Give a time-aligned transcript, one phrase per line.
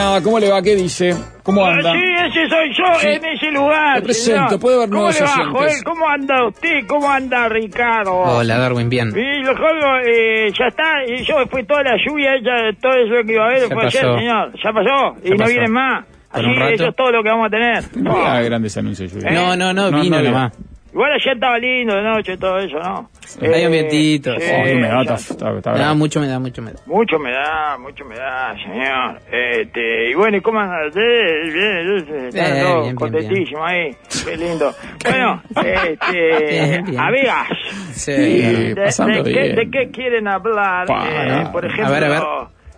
[0.00, 0.22] Nada.
[0.22, 0.62] ¿Cómo le va?
[0.62, 1.14] ¿Qué dice?
[1.42, 1.90] ¿Cómo anda?
[1.92, 3.08] Ah, Sí, ese soy yo Sí.
[3.08, 3.96] en ese lugar.
[3.96, 4.60] Te presento, señor.
[4.60, 5.50] puede ¿Cómo nuevos le va.
[5.52, 5.84] Joel?
[5.84, 6.86] ¿Cómo anda usted?
[6.86, 8.12] ¿Cómo anda Ricardo?
[8.16, 9.08] Hola, Darwin, bien.
[9.16, 13.26] Y lo juego, eh, ya está, y yo fue toda la lluvia, ya, todo eso
[13.26, 14.18] que iba a haber fue ayer, pasó.
[14.18, 14.52] señor.
[14.62, 15.50] Ya pasó, y Ya no pasó.
[15.50, 16.04] vienen más.
[16.32, 17.84] Así, eso es todo lo que vamos a tener.
[17.96, 19.28] No había grandes anuncios, Lluvia.
[19.30, 19.34] ¿Eh?
[19.34, 20.52] No, no, no, No, vino no, nomás.
[20.92, 23.09] Igual ayer estaba lindo de noche, todo eso, ¿no?
[23.38, 24.32] Ambientito.
[24.32, 25.94] Oh, está, está, está Me da bravo.
[25.96, 26.80] mucho, me da mucho, me da.
[26.86, 29.20] Mucho me da, mucho me da, señor.
[29.30, 31.52] Este, y bueno, ¿y cómo andan ustedes?
[31.54, 33.96] Bien, están Bien, todos bien, bien, contentísimos ahí.
[34.24, 34.72] Qué lindo.
[35.04, 37.48] Bueno, este, amigas.
[37.92, 38.12] Sí.
[38.12, 39.56] ¿De, pasando de qué, bien.
[39.56, 40.86] ¿De qué quieren hablar?
[40.86, 42.22] Pa, Eh, por A ejemplo, ver, a ver.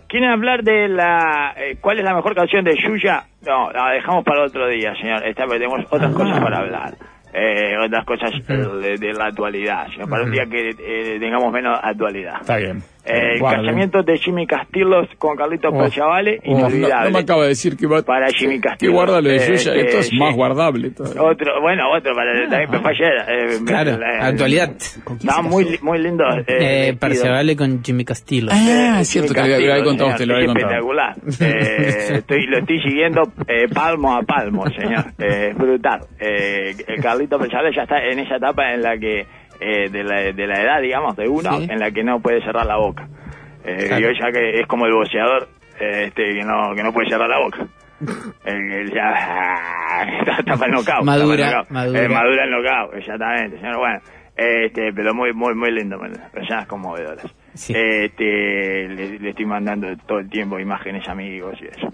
[0.07, 1.53] ¿quieren hablar de la...
[1.57, 3.25] eh, ¿Cuál es la mejor canción de Yuya?
[3.45, 5.25] No, la dejamos para otro día, señor.
[5.25, 6.93] Esta vez tenemos otras cosas para hablar.
[7.33, 9.87] Eh, otras cosas de, de la actualidad.
[10.09, 12.41] Para un día que eh, tengamos menos actualidad.
[12.41, 12.83] Está bien.
[13.05, 13.65] Eh, el Guarden.
[13.65, 17.05] casamiento de Jimmy Castillos con Carlitos Oh, Perchavale, oh, no, inolvidable.
[17.05, 18.93] no me acaba de decir que va Para Jimmy que Castillo.
[18.93, 19.73] guarda lo de Eh, Yuya.
[19.73, 20.17] eh, Esto es sí.
[20.17, 20.91] más guardable.
[20.91, 21.21] todavía.
[21.21, 23.13] Otro, bueno, otro para también fue ayer.
[23.27, 24.71] eh, Claro, la- actualidad.
[24.77, 26.23] Estaba muy, muy lindo.
[26.47, 26.97] Eh, Eh.
[26.97, 28.47] Perciabale con Jimmy Castillo.
[28.51, 30.67] Ah, Eh, es cierto que Jimmy lo había Castillo, contado usted, lo había contado.
[30.71, 31.15] espectacular.
[31.53, 35.05] Eh, estoy, lo estoy siguiendo eh, palmo a palmo, señor.
[35.19, 36.01] Eh, es brutal.
[36.19, 39.25] Eh, el Carlito Perchavale ya está en esa etapa en la que,
[39.59, 41.67] eh, de, la, de la edad, digamos, de uno, Sí.
[41.69, 43.07] en la que no puede cerrar la boca.
[43.65, 44.01] Eh, Claro.
[44.01, 45.47] y hoy ya que es como el boxeador,
[45.79, 47.65] eh, este, que no, que no puede cerrar la boca.
[48.45, 49.13] El ya
[50.19, 51.03] está, para el knockout.
[51.05, 51.69] Madura, el knockout.
[51.71, 52.03] madura.
[52.03, 53.77] Eh, madura el knockout, exactamente, señor.
[53.77, 53.99] Bueno,
[54.35, 55.97] este, pero muy, muy, muy lindo,
[56.33, 57.25] personas conmovedoras.
[57.53, 57.73] Sí.
[57.75, 61.87] Este, le, le estoy mandando todo el tiempo imágenes amigos y eso.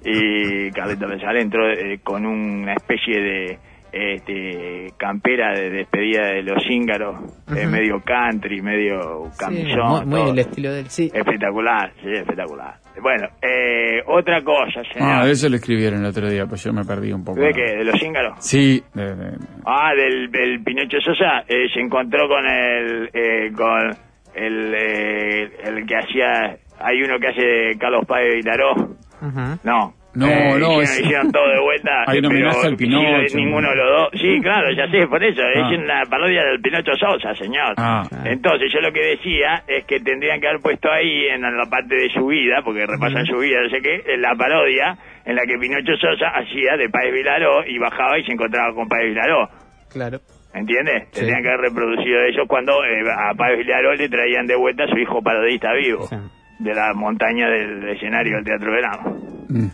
[0.04, 3.58] y Carlito Pensal entró eh, con una especie de
[3.94, 7.16] este, campera de despedida de los cíngaros,
[7.56, 10.08] eh, medio country, medio Sí, camisón.
[10.08, 11.10] muy, el estilo del sí.
[11.14, 12.74] Espectacular, sí, espectacular.
[13.00, 15.08] Bueno, eh, otra cosa, señor.
[15.10, 17.40] Ah, de eso lo escribieron el otro día, pues yo me perdí un poco.
[17.40, 17.76] ¿De qué?
[17.76, 18.34] ¿De los cíngaros?
[18.40, 23.90] Sí, de- de- Ah, del, del Pinocho Sosa, eh, se encontró con el, eh, con
[24.34, 29.58] el, eh, el que hacía, hay uno que hace Carlos Páez Vilaró, Ujú.
[29.64, 29.94] no.
[30.14, 31.90] No, Eh, no, hicieron, es- hicieron todo de vuelta.
[32.06, 33.36] Hay un pero homenaje al Pinocho.
[33.36, 34.08] ninguno de los dos.
[34.20, 35.42] Sí, claro, ya sé, por eso.
[35.42, 35.70] Ah.
[35.72, 37.74] Es una parodia del Pinocho Sosa, señor.
[37.76, 38.02] Ah.
[38.24, 41.96] Entonces, yo lo que decía es que tendrían que haber puesto ahí, en la parte
[41.96, 45.42] de su vida, porque repasan su vida, no sé qué, en la parodia en la
[45.46, 49.48] que Pinocho Sosa hacía de Páez Vilaró y bajaba y se encontraba con Páez Vilaró.
[49.92, 50.18] Claro.
[50.54, 51.08] ¿Entiendes?
[51.10, 51.20] Sí.
[51.20, 54.88] Tendrían que haber reproducido eso cuando eh, a Páez Vilaró le traían de vuelta a
[54.88, 56.16] su hijo parodista vivo Sí.
[56.60, 59.18] de la montaña del escenario del Teatro Verano.
[59.48, 59.66] Mm,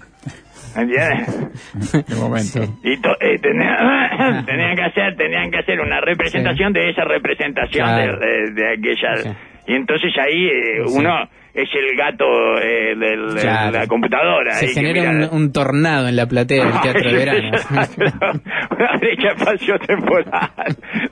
[0.77, 2.07] ¿Entiendes?
[2.09, 2.61] de momento.
[2.85, 7.87] Y to- eh, tenían, tenían que hacer tenían que hacer una representación de esa representación
[7.87, 8.19] Claro.
[8.19, 9.29] de, de- de aquella Sí.
[9.69, 10.95] y entonces ahí eh, Sí.
[10.99, 12.25] uno es el gato
[12.63, 16.65] eh, del- de la computadora Se que genera mira- un, un tornado en la platea
[16.65, 17.51] del Teatro de Verano.
[18.71, 20.51] una brecha espacio-temporal.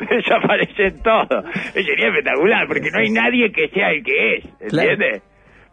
[0.08, 1.44] Desaparecen todos.
[1.72, 4.90] Sería espectacular, porque no hay nadie que sea el que es, Claro.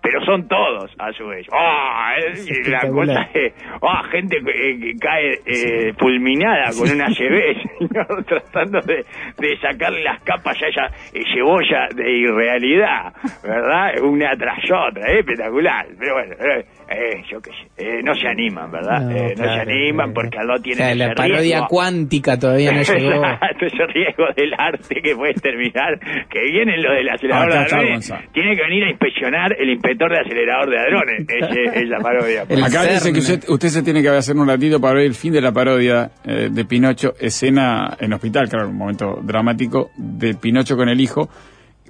[0.06, 1.48] Pero son todos, a su vez.
[1.52, 2.14] ¡Ah!
[2.18, 3.54] Es la cosa es...
[3.82, 4.04] ¡Ah!
[4.12, 9.04] Gente que, que cae eh, fulminada con una CB, señor, tratando de,
[9.38, 14.00] de sacarle las capas a esa eh, cebolla de irrealidad, ¿verdad?
[14.04, 15.86] Una tras otra, es espectacular.
[15.98, 17.68] Pero bueno, eh, eh, yo qué sé.
[17.84, 19.02] eh, no se animan, ¿verdad?
[19.02, 20.14] No, Eh, se animan claro.
[20.14, 21.68] porque al no O tienen sea, la parodia riesgo.
[21.68, 23.26] cuántica todavía no llegó.
[23.26, 25.98] Exacto, ese riesgo del arte que puede terminar,
[26.30, 28.30] que viene lo de está hadrones, Gonzalo.
[28.34, 31.26] tiene que venir a inspeccionar el inspector de acelerador de hadrones,
[31.72, 32.42] ese, esa parodia.
[32.66, 35.34] Acá dice que usted, usted se tiene que hacer un ratito para ver el fin
[35.34, 40.76] de la parodia eh, de Pinocho, escena en hospital, claro, un momento dramático, de Pinocho
[40.78, 41.30] con el hijo,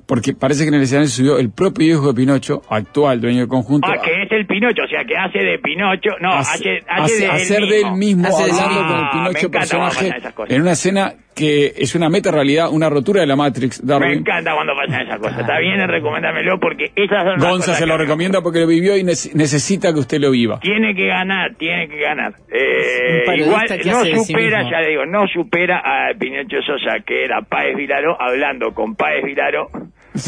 [0.05, 3.47] porque parece que en el escenario subió el propio hijo de Pinocho, actual dueño del
[3.47, 6.79] conjunto, Ah, que es el Pinocho, o sea, que hace de Pinocho, no, hace- hace,
[6.87, 7.71] hace, hace- de él hacer mismo.
[7.71, 8.87] de él mismo, Hace hablando mismo.
[8.87, 10.11] con el Ah, Pinocho personaje,
[10.49, 14.19] en una escena que es una meta realidad, una rotura de la Matrix, Me Darwin.
[14.19, 15.39] encanta cuando pasan esas cosas.
[15.41, 18.95] Está bien en recomendármelo porque esas son las Gonza se lo recomienda porque lo vivió
[18.97, 20.59] y nece- necesita que usted lo viva.
[20.61, 22.33] Tiene que ganar, tiene que ganar.
[22.51, 27.25] Eh, igual que no sí supera, ya le digo, no supera a Pinocho Sosa, que
[27.25, 29.67] era Páez Vilaro, hablando con Páez Vilaro,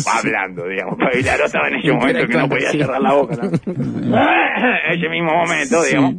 [0.06, 0.98] hablando, digamos.
[1.00, 3.36] Páez Vilaro estaba en ese momento que no podía cerrar la boca.
[3.66, 4.18] ¿no?
[4.92, 6.16] ese mismo momento, digamos.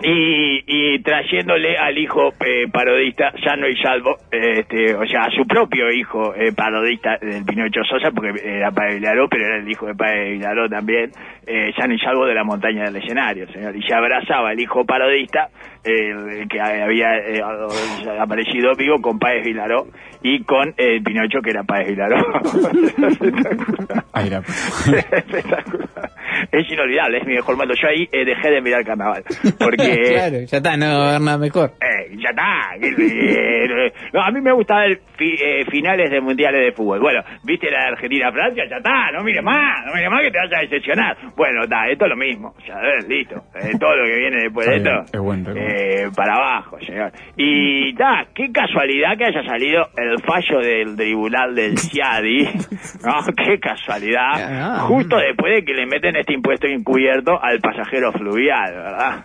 [0.00, 5.30] Y, y trayéndole al hijo eh, parodista, sano y salvo, eh, este, o sea, a
[5.30, 9.68] su propio hijo eh, parodista del Pinocho Sosa, porque era Padre Vilaró, pero era el
[9.68, 11.10] hijo de Padre Vilaró también,
[11.44, 13.74] eh, sano y salvo de la montaña del escenario, señor.
[13.74, 15.48] Y se abrazaba al hijo parodista,
[15.82, 17.42] eh, el que había eh,
[18.20, 19.86] aparecido vivo con Páez Vilaró
[20.22, 22.18] y con el Pinocho que era Páez Vilaró.
[25.10, 25.87] Espectacular.
[26.50, 27.74] Es inolvidable, es mi mejor momento.
[27.80, 29.22] Yo ahí eh, dejé de mirar carnaval.
[29.58, 30.02] Porque.
[30.14, 31.72] claro, ya está, no va a haber nada mejor.
[32.16, 32.70] Ya está.
[32.80, 37.00] que- No, a mí me gusta ver fi- eh, finales de mundiales de fútbol.
[37.00, 39.10] Bueno, viste la Argentina-Francia, ya está.
[39.12, 41.16] No mires más, no mires más que te vas a decepcionar.
[41.36, 42.54] Bueno, está, esto es lo mismo.
[42.66, 43.36] Ya ves, listo.
[43.54, 44.90] Eh, todo lo que viene después de esto.
[45.12, 47.12] es bueno, eh, para abajo, señor.
[47.36, 52.44] Y está, qué casualidad que haya salido el fallo del tribunal del CIADI.
[53.04, 54.32] No, qué casualidad.
[54.36, 54.78] Ah.
[54.88, 59.24] Justo después de que le meten este impuesto encubierto al pasajero fluvial, ¿verdad?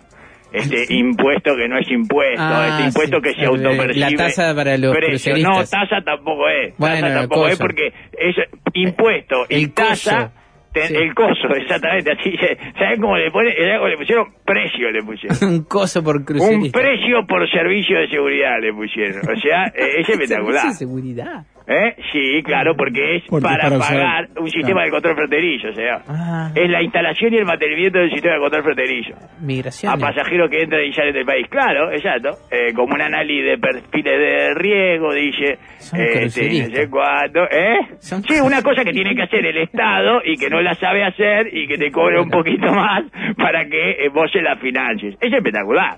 [0.54, 3.22] Este impuesto que no es impuesto, Ah, este impuesto sí.
[3.22, 4.10] que se autopercibe.
[4.10, 5.36] la tasa para los precio.
[5.38, 6.74] No, tasa tampoco es.
[6.78, 8.36] Bueno, tasa tampoco es porque es
[8.74, 10.16] impuesto y El tasa.
[10.16, 10.32] coso.
[10.72, 10.94] te- Sí.
[10.96, 12.10] El coso, exactamente.
[12.12, 12.36] Así,
[12.76, 13.52] ¿Sabes cómo le pone?
[13.54, 14.26] ¿Sabes cómo le pusieron?
[14.44, 15.38] Precio le pusieron.
[15.54, 16.80] Un coso por Un crucerista.
[16.80, 19.18] precio por servicio de seguridad le pusieron.
[19.18, 20.62] O sea, eh, es espectacular.
[20.62, 21.46] Servicio de seguridad.
[21.66, 21.96] ¿Eh?
[22.12, 24.84] Sí, claro, porque es Porque para, para usar- pagar un sistema claro.
[24.84, 26.02] de control fronterizo, o sea.
[26.06, 26.50] Ah.
[26.54, 29.14] Es la instalación y el mantenimiento del sistema de control fronterizo.
[29.40, 29.92] Migración.
[29.92, 32.36] A pasajeros que entran y salen del país, claro, exacto.
[32.50, 35.58] Eh, como un análisis de perfiles de riesgo, dice.
[35.78, 37.78] Son este, no sé cuánto, ¿eh?
[37.98, 41.02] Son Sí, una cosa que tiene que hacer el Estado y que no la sabe
[41.02, 43.04] hacer y que te cobra un poquito más
[43.38, 45.16] para que eh, vos se la financies.
[45.18, 45.96] Es espectacular.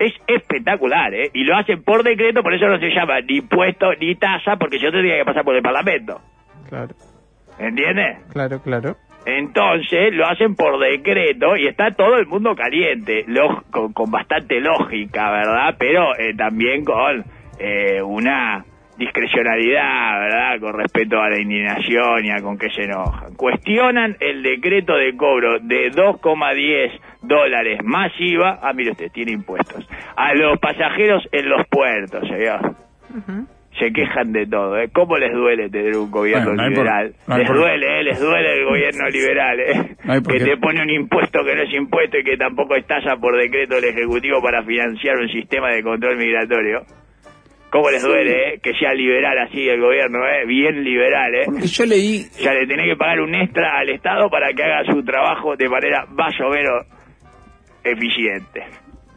[0.00, 1.30] Es espectacular, ¿eh?
[1.34, 4.78] Y lo hacen por decreto, por eso no se llama ni impuesto ni tasa, porque
[4.78, 6.20] si no tendría que pasar por el Parlamento.
[6.68, 6.94] Claro,
[7.58, 8.18] ¿Entiendes?
[8.32, 8.96] claro, claro.
[9.26, 14.58] Entonces lo hacen por decreto y está todo el mundo caliente, lo- con, con bastante
[14.60, 15.74] lógica, ¿verdad?
[15.78, 17.22] Pero eh, también con
[17.58, 18.64] eh, una
[18.96, 20.60] discrecionalidad, ¿verdad?
[20.60, 23.34] Con respecto a la indignación y a con qué se enojan.
[23.34, 29.88] Cuestionan el decreto de cobro de 2,10 dólares más IVA, ah, mire usted, tiene impuestos,
[30.16, 32.74] a los pasajeros en los puertos, señor.
[33.78, 34.88] Se quejan de todo, ¿eh?
[34.92, 37.14] ¿Cómo les duele tener un gobierno Bueno, no hay por- liberal?
[37.28, 38.02] no les por- duele, ¿eh?
[38.02, 39.96] Les duele el gobierno liberal, ¿eh?
[40.04, 43.16] No que te pone un impuesto que no es impuesto y que tampoco es tasa
[43.16, 46.82] por decreto del Ejecutivo para financiar un sistema de control migratorio.
[47.70, 48.60] ¿Cómo les duele, eh?
[48.60, 50.44] Que sea liberal así el gobierno, ¿eh?
[50.46, 51.42] Bien liberal, ¿eh?
[51.46, 54.84] Porque yo leí, Ya le tenés que pagar un extra al Estado para que haga
[54.92, 56.86] su trabajo de manera más o menos
[57.84, 58.64] eficiente.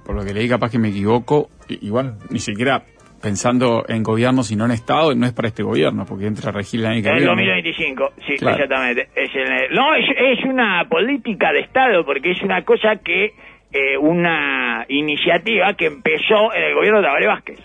[0.05, 2.83] por lo que leí capaz que me equivoco, igual ni siquiera
[3.21, 6.81] pensando en gobierno, sino en Estado, no es para este gobierno, porque entra a regir
[6.81, 7.35] el año que En el viene.
[7.35, 8.55] 2025, sí, Claro.
[8.57, 9.07] exactamente.
[9.15, 13.27] Es el- no, es, es una política de Estado, porque es una cosa que,
[13.71, 17.59] eh, una iniciativa que empezó en el gobierno de Tabaré Vázquez.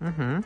[0.00, 0.44] Ujú.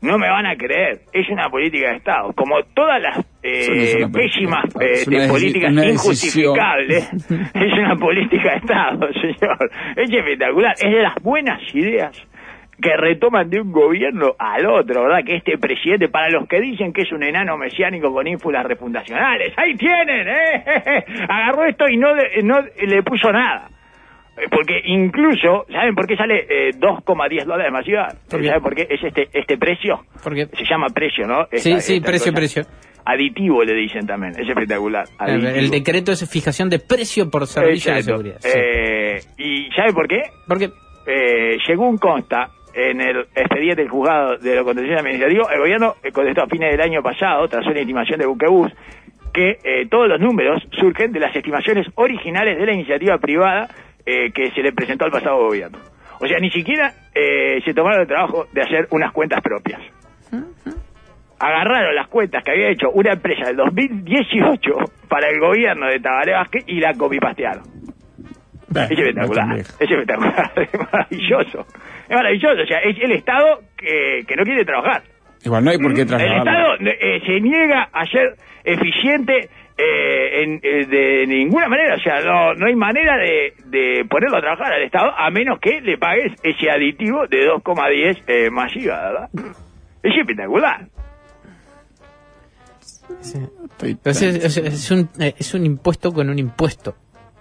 [0.00, 2.32] No me van a creer, es una política de Estado.
[2.32, 7.12] Como todas las eh, es pésimas eh, de políticas injustificables,
[7.54, 9.70] es una política de Estado, señor.
[9.96, 12.16] Es espectacular, es de las buenas ideas
[12.80, 15.24] que retoman de un gobierno al otro, ¿verdad?
[15.26, 19.52] Que este presidente, para los que dicen que es un enano mesiánico con ínfulas refundacionales,
[19.56, 20.64] ahí tienen, ¿eh?
[21.28, 22.10] Agarró esto y no,
[22.44, 23.68] no le puso nada.
[24.40, 28.08] Eh, Porque incluso, ¿saben por qué sale eh, 2,10 dólares más IVA?
[28.28, 28.86] ¿Saben por qué?
[28.88, 30.00] Es este, este precio.
[30.22, 31.46] Porque Se llama precio, ¿no?
[31.52, 32.36] Sí, Esta- sí, precio, cosa.
[32.36, 32.62] precio.
[33.04, 35.06] Aditivo le dicen también, es espectacular.
[35.26, 35.58] el, aditivo.
[35.58, 38.36] el decreto es fijación de precio por servicio de seguridad.
[38.40, 38.48] sí.
[38.54, 40.22] Eh, ¿Y sabe por qué?
[40.46, 40.68] Porque
[41.10, 46.12] Eh, según consta en el expediente del juzgado de lo contencioso administrativo, el gobierno eh,
[46.12, 48.70] contestó a fines del año pasado, tras una estimación de Buquebus,
[49.32, 53.68] que eh, todos los números surgen de las estimaciones originales de la iniciativa privada
[54.10, 55.76] eh, que se le presentó al pasado gobierno.
[56.18, 59.82] O sea, ni siquiera eh, se tomaron el trabajo de hacer unas cuentas propias.
[61.38, 64.70] Agarraron las cuentas que había hecho una empresa del 2018
[65.10, 67.64] para el gobierno de Tabaré Vázquez y la copipastearon.
[68.74, 71.66] Es espectacular, es espectacular, es maravilloso.
[72.08, 75.02] Es maravilloso, o sea, es el Estado que, que no quiere trabajar.
[75.44, 76.74] Igual no hay por qué El trasladarlo.
[76.74, 82.20] Estado eh, se niega a ser eficiente eh, en- eh, de ninguna manera, o sea,
[82.20, 85.96] no, no hay manera de, de ponerlo a trabajar al Estado a menos que le
[85.96, 89.28] pagues ese aditivo de 2,10 eh, más IVA, ¿verdad?
[90.02, 90.86] Es espectacular.
[93.20, 93.38] Sí.
[93.82, 96.94] Entonces, es, es un, eh, es un impuesto con un impuesto.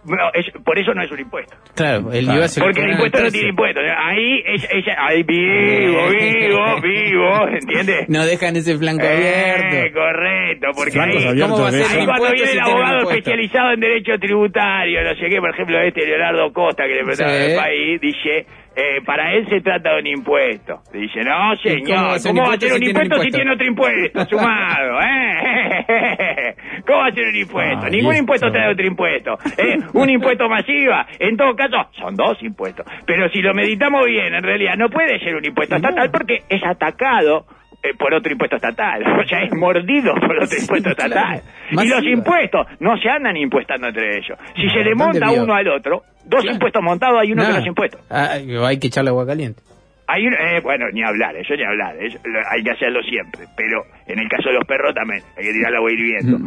[0.07, 1.55] Bueno, es- por eso no es un impuesto.
[1.75, 2.39] Claro, el Claro.
[2.39, 3.81] IVA se Porque el impuesto no tiene impuesto.
[3.81, 8.07] Ahí, es, es- ahí vivo, vivo, vivo, ¿entiendes?
[8.09, 9.99] No dejan ese flanco Eh, abierto.
[9.99, 13.79] correcto, porque ahí, abiertos ¿Cómo va a ser ahí cuando viene el abogado especializado en
[13.81, 17.51] derecho tributario, no sé qué, por ejemplo, este Leonardo Costa que le presentaba Sí.
[17.51, 18.45] el país, dice,
[18.79, 20.81] eh, para él se trata de un impuesto.
[20.93, 23.21] Dice, no, ¿Y cómo señor, va a ser ¿cómo va a ser un si impuesto
[23.23, 25.01] si tiene otro impuesto sumado?
[25.01, 26.55] ¿eh?
[26.85, 27.85] ¿Cómo va a ser un impuesto?
[27.85, 28.19] Ah, Ningún listo.
[28.21, 29.37] impuesto trae otro impuesto.
[29.57, 29.77] ¿eh?
[29.93, 32.85] Un impuesto masiva, en todo caso, son dos impuestos.
[33.07, 36.63] Pero si lo meditamos bien, en realidad no puede ser un impuesto estatal porque es
[36.63, 37.45] atacado
[37.83, 39.03] eh, por otro impuesto estatal.
[39.23, 41.41] O sea, es mordido por otro impuesto estatal.
[41.71, 44.37] Y los impuestos no se andan impuestando entre ellos.
[44.55, 46.53] Si se le ¿dónde monta uno al otro, dos Claro.
[46.55, 47.97] impuestos montados, hay uno que no es impuesto.
[48.09, 48.29] Ah,
[48.65, 49.61] hay que echarle agua caliente.
[50.09, 53.41] Hay un- eh, bueno, ni hablar, eso ni hablar, eso lo- hay que hacerlo siempre,
[53.57, 56.37] pero en el caso de los perros también, hay que tirar agua hirviendo.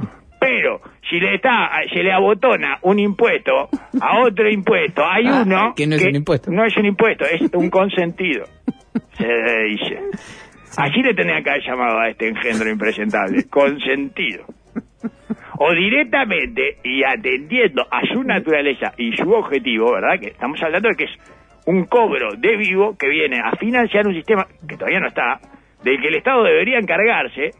[0.41, 3.69] Pero si le está, se le abotona un impuesto
[4.01, 6.51] a otro impuesto, hay Ah, uno que no es un impuesto.
[6.51, 8.47] No es un impuesto, es un consentido.
[9.19, 9.27] Se
[9.69, 10.01] dice.
[10.77, 14.45] Así le tendrían que haber llamado a este engendro impresentable, consentido.
[15.59, 20.19] O directamente y atendiendo a su naturaleza y su objetivo, ¿verdad?
[20.21, 21.11] Que estamos hablando de que es
[21.67, 25.39] un cobro de vivo que viene a financiar un sistema que todavía no está,
[25.83, 27.51] del que el Estado debería encargarse,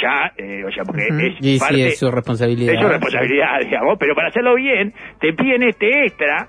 [0.00, 2.74] ya, eh, o sea, porque es parte sí, es su responsabilidad.
[2.74, 6.48] es su responsabilidad, digamos, pero para hacerlo bien, te piden este extra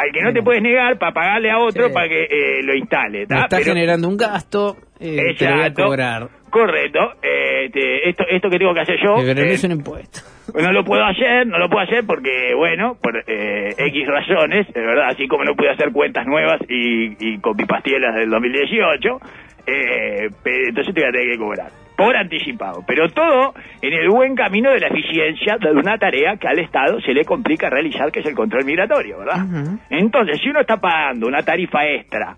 [0.00, 1.92] al que no te puedes negar para pagarle a otro Sí.
[1.92, 3.22] para que eh, lo instale.
[3.22, 6.28] Está Pero- generando un gasto, eh, te lo voy a cobrar.
[6.50, 6.98] Correcto.
[7.22, 10.20] eh, te- esto, esto que tengo que hacer yo, Pero no eh, es un impuesto.
[10.54, 14.80] no lo puedo hacer, no lo puedo hacer porque, bueno, por eh, X razones, de
[14.80, 19.20] verdad, así como no pude hacer cuentas nuevas y, y copipastielas del 2018,
[19.66, 21.70] eh, entonces te voy a tener que cobrar.
[22.04, 26.48] Por anticipado, pero todo en el buen camino de la eficiencia de una tarea que
[26.48, 29.44] al Estado se le complica realizar, que es el control migratorio, ¿verdad?
[29.90, 32.36] Entonces, si uno está pagando una tarifa extra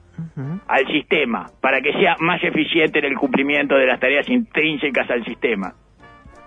[0.67, 5.25] al sistema para que sea más eficiente en el cumplimiento de las tareas intrínsecas al
[5.25, 5.73] sistema.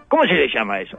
[0.08, 0.98] ¿Cómo se le llama eso?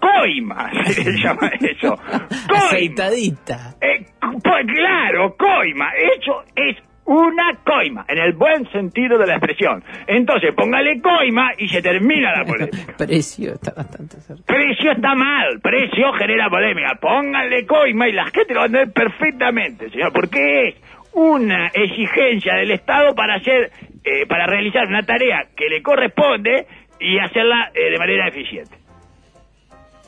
[0.00, 1.96] Coima, se le llama eso.
[2.48, 2.66] Coima.
[2.66, 3.74] Aceitadita.
[3.80, 5.90] Eh, pues claro, coima.
[5.94, 9.82] Eso es una coima, en el buen sentido de la expresión.
[10.06, 12.94] Entonces, póngale coima y se termina la polémica.
[12.98, 14.42] Precio está bastante cerca.
[14.44, 16.98] Precio está mal, precio genera polémica.
[17.00, 20.74] Pónganle coima y la gente lo va a entender perfectamente, señor, porque es
[21.12, 23.70] una exigencia del Estado para hacer,
[24.04, 26.66] eh, para realizar una tarea que le corresponde
[27.00, 28.76] y hacerla eh, de manera eficiente.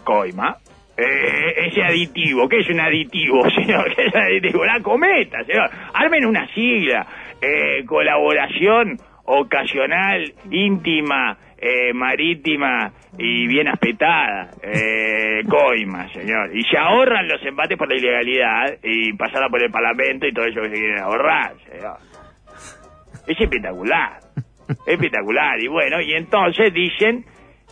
[0.04, 0.56] Coima.
[1.00, 3.94] Eh, ese aditivo, ¿qué es un aditivo, señor?
[3.94, 4.64] ¿Qué es un aditivo?
[4.64, 5.70] La cometa, señor.
[5.94, 7.06] Armen una sigla.
[7.40, 14.50] Eh, colaboración ocasional, íntima, eh, marítima y bien aspetada.
[14.60, 16.50] Eh, coima, señor.
[16.56, 20.46] Y se ahorran los embates por la ilegalidad y pasarla por el Parlamento y todo
[20.46, 21.96] eso que se quieren ahorrar, señor.
[23.24, 24.18] Es espectacular.
[24.84, 25.60] espectacular.
[25.60, 27.24] Y bueno, y entonces dicen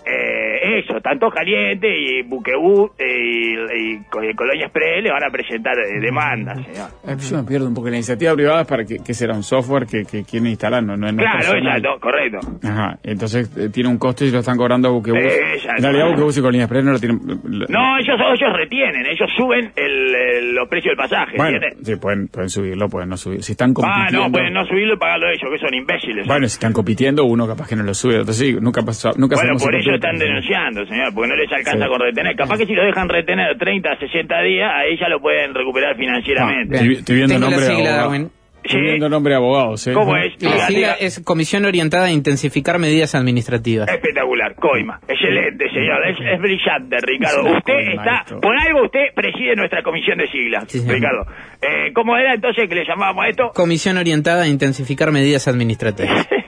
[0.06, 5.30] eh, eso, tanto Caliente y Buquebú eh, y, y y Colonia Express le van a
[5.30, 6.88] presentar eh, demandas, señor.
[7.06, 7.88] Eh, Yo me pierdo un poco.
[7.88, 10.96] La iniciativa privada es para que, que será un software que, que quieren instalar, no,
[10.96, 11.76] no, Claro, personal.
[11.78, 12.38] exacto, correcto.
[12.66, 15.18] Ajá, entonces eh, tiene un costo y lo están cobrando a Buquebus.
[15.20, 15.76] Exacto.
[15.78, 17.18] En realidad Buquebus y Colina Express no lo tienen...
[17.68, 21.86] No, ellos, ellos retienen, ellos suben el, el- los precios del pasaje, Bueno, ¿entiendes?
[21.86, 23.42] sí, pueden, pueden subirlo, pueden no subir.
[23.42, 24.26] Si están Ah, compitiendo...
[24.26, 26.26] no, pueden no subirlo y pagarlo ellos, que son imbéciles.
[26.26, 28.12] Bueno, si están compitiendo, uno capaz que no lo sube.
[28.20, 31.52] Entonces sí, nunca pasó, nunca Bueno, sabemos por eso están denunciando, señor, porque no les
[31.52, 31.90] alcanza Sí.
[31.90, 32.36] con retener.
[32.36, 36.78] Capaz que si lo dejan retener 30, 60 días, ahí ya lo pueden recuperar financieramente.
[36.78, 38.10] Ah, Estoy- viendo Tengo la nombre de sigla, abogado.
[38.10, 38.30] Darwin.
[38.64, 38.84] Estoy Sí.
[38.84, 39.92] viendo nombre de abogados, ¿eh?
[39.92, 40.32] ¿Cómo es?
[40.42, 40.92] La Diga, sigla diga.
[40.94, 43.88] es Comisión Orientada a Intensificar Medidas Administrativas.
[43.88, 44.98] Espectacular, coima.
[45.06, 46.04] Excelente, señor.
[46.08, 47.46] Es, es brillante, Ricardo.
[47.46, 48.40] Es Usted coima está, esto.
[48.40, 50.80] por algo usted preside nuestra comisión de siglas, Sí.
[50.84, 51.26] Ricardo.
[51.62, 53.50] Eh, ¿Cómo era entonces que le llamábamos a esto?
[53.54, 56.28] Comisión Orientada a Intensificar Medidas Administrativas.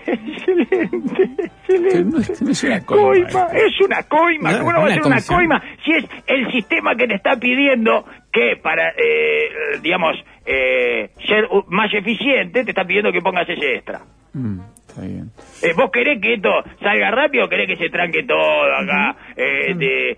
[0.48, 2.04] excelente, excelente.
[2.04, 3.62] no es, no es una coima, Coima, eh.
[3.66, 4.52] es una coima.
[4.52, 7.36] No, ¿Cómo no va a ser una coima si es el sistema que te está
[7.36, 13.76] pidiendo que para, eh, digamos, eh, ser más eficiente, te está pidiendo que pongas ese
[13.76, 14.00] extra?
[14.32, 15.30] Mm, está bien.
[15.62, 16.50] Eh, ¿Vos querés que esto
[16.80, 20.16] salga rápido o querés que se tranque todo acá eh, de, eh,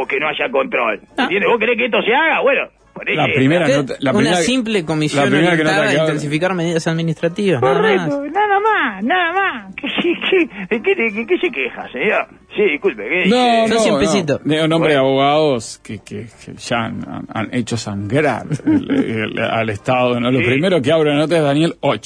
[0.00, 1.00] o que no haya control?
[1.16, 1.24] Ah.
[1.24, 1.50] ¿Entiendes?
[1.50, 2.40] ¿Vos querés que esto se haga?
[2.40, 2.68] Bueno,
[3.14, 3.76] La primera ¿Qué?
[3.76, 6.54] nota- la Una primera- simple la comisión primera que orientada nota a que habla- intensificar
[6.54, 7.60] medidas administrativas.
[7.62, 8.08] nada más.
[8.08, 9.74] Correcto, nada más, nada más.
[9.74, 12.28] ¿Qué, qué, qué, qué, de qué- qué se queja, señor?
[12.54, 14.64] Sí, disculpe, ¿qué No, no, 100 no.
[14.64, 19.38] un nombre de abogados que, que, que ya han, han- han hecho sangrar el- el-
[19.38, 20.20] al Estado.
[20.20, 20.30] ¿no?
[20.30, 20.44] Lo Sí.
[20.44, 21.94] primero que abre la nota es Daniel Och.
[21.94, 21.98] Och,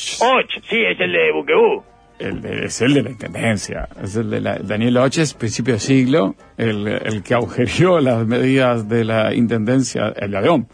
[0.71, 1.83] sí, es el de Buquebú.
[2.19, 3.89] El de- es el de la Intendencia.
[4.03, 8.27] Es el de la, Daniel Och es principio de siglo, el, el que agujerió las
[8.27, 10.67] medidas de la Intendencia, el de ADEOM.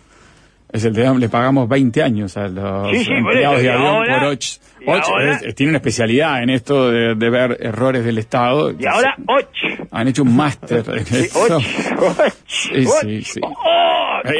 [0.72, 4.20] Es el de ADEOM, le pagamos 20 años a los Sí, empleados eso, de ahora-
[4.20, 4.38] por Och.
[4.80, 8.70] y Och ahora- es- tiene una especialidad en esto de, de ver errores del Estado.
[8.78, 9.88] Y ahora, Och.
[9.90, 11.40] Han hecho un máster en Sí, eso.
[11.40, 11.52] Och.
[11.56, 12.32] Och.
[12.46, 13.40] Sí.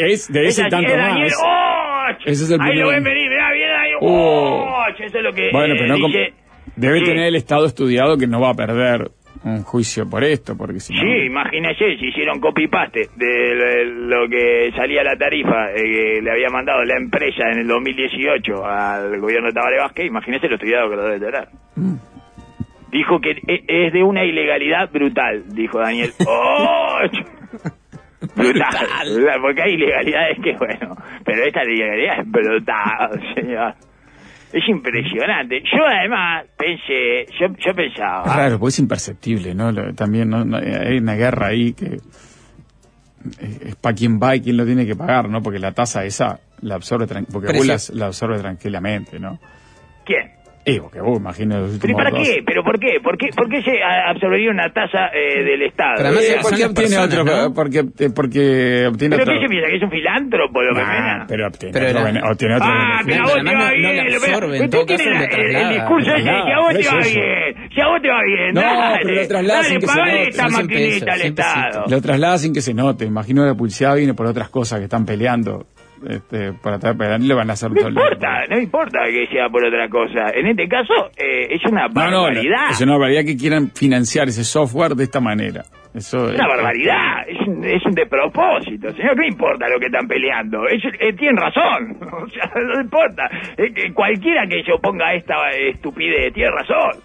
[0.00, 2.16] Es de ese tanto Daniel más.
[2.24, 4.68] Ese es el Ahí lo ven venir, mirá, viene Daniel Oh.
[4.98, 6.34] Eso es lo que Bueno, eh, pero no dice...
[6.76, 7.04] debe Sí.
[7.06, 9.10] tener el Estado estudiado que no va a perder
[9.44, 11.00] un juicio por esto, porque si no...
[11.00, 16.48] Sí, imagínese si hicieron copy-paste de lo que salía la tarifa eh, que le había
[16.48, 20.96] mandado la empresa en el 2018 al gobierno de Tabaré Vázquez, imagínese lo estudiado que
[20.96, 21.48] lo debe tener.
[21.76, 21.94] Mm.
[22.92, 26.10] Dijo que e- es de una ilegalidad brutal, dijo Daniel.
[26.28, 26.98] ¡Oh!
[28.36, 28.70] brutal,
[29.16, 33.74] brutal, porque hay ilegalidades que, bueno, pero esta ilegalidad es brutal, señor.
[34.52, 35.62] Es impresionante.
[35.62, 38.24] Yo además pensé, yo, yo pensaba...
[38.26, 39.72] Es raro, porque es imperceptible, ¿no?
[39.72, 40.44] Lo- también ¿no?
[40.44, 41.86] No, hay una guerra ahí que
[43.38, 45.42] es, es para quien va y quién lo tiene que pagar, ¿no?
[45.42, 47.72] Porque la tasa esa la absorbe, tran- porque Precio.
[47.74, 49.38] vos la, la absorbe tranquilamente, ¿no?
[50.04, 50.32] ¿Quién?
[50.64, 52.40] Eh, porque vos imagino los ¿Pero para dos- qué?
[52.46, 53.00] ¿Pero por qué?
[53.02, 55.94] ¿Por qué, por qué se absorbería una tasa eh, del Estado?
[55.96, 57.52] Pero además Eh, porque obtiene personas, otro, ¿no?
[57.54, 59.34] porque, eh, porque obtiene ¿Pero otro...
[59.34, 59.68] qué se piensa?
[59.70, 63.18] ¿Que es un filántropo lo que Nah, pero obtiene Pero otro, obtiene otro Ah, pero
[63.18, 64.70] a vos te va no- no bien.
[64.70, 67.18] todo caso la- lo el, discurso ese, Traslada, si a vos te va eso.
[67.20, 69.86] bien, si a vos te va bien, No, dale, pero lo traslada sin dale, que
[69.88, 70.28] se note.
[70.28, 71.84] esta Son 100 maquinita al 100 Estado.
[71.88, 73.04] Lo traslada sin que se note.
[73.04, 75.66] Imagino que la publicidad viene por otras cosas que están peleando.
[76.08, 79.64] Este, para para Daniel le van a hacer No importa, no importa que sea por
[79.64, 80.30] otra cosa.
[80.34, 82.70] En este caso, eh, es una No, no, barbaridad.
[82.70, 85.62] es una barbaridad que quieran financiar ese software de esta manera.
[85.94, 90.08] Eso Es una barbaridad, es un, es un despropósito, señor, ¿qué importa lo que están
[90.08, 90.66] peleando?
[90.66, 93.28] Ellos eh, tienen razón, o sea, no importa.
[93.58, 97.02] Eh, que cualquiera que se oponga a esta estupidez tiene razón.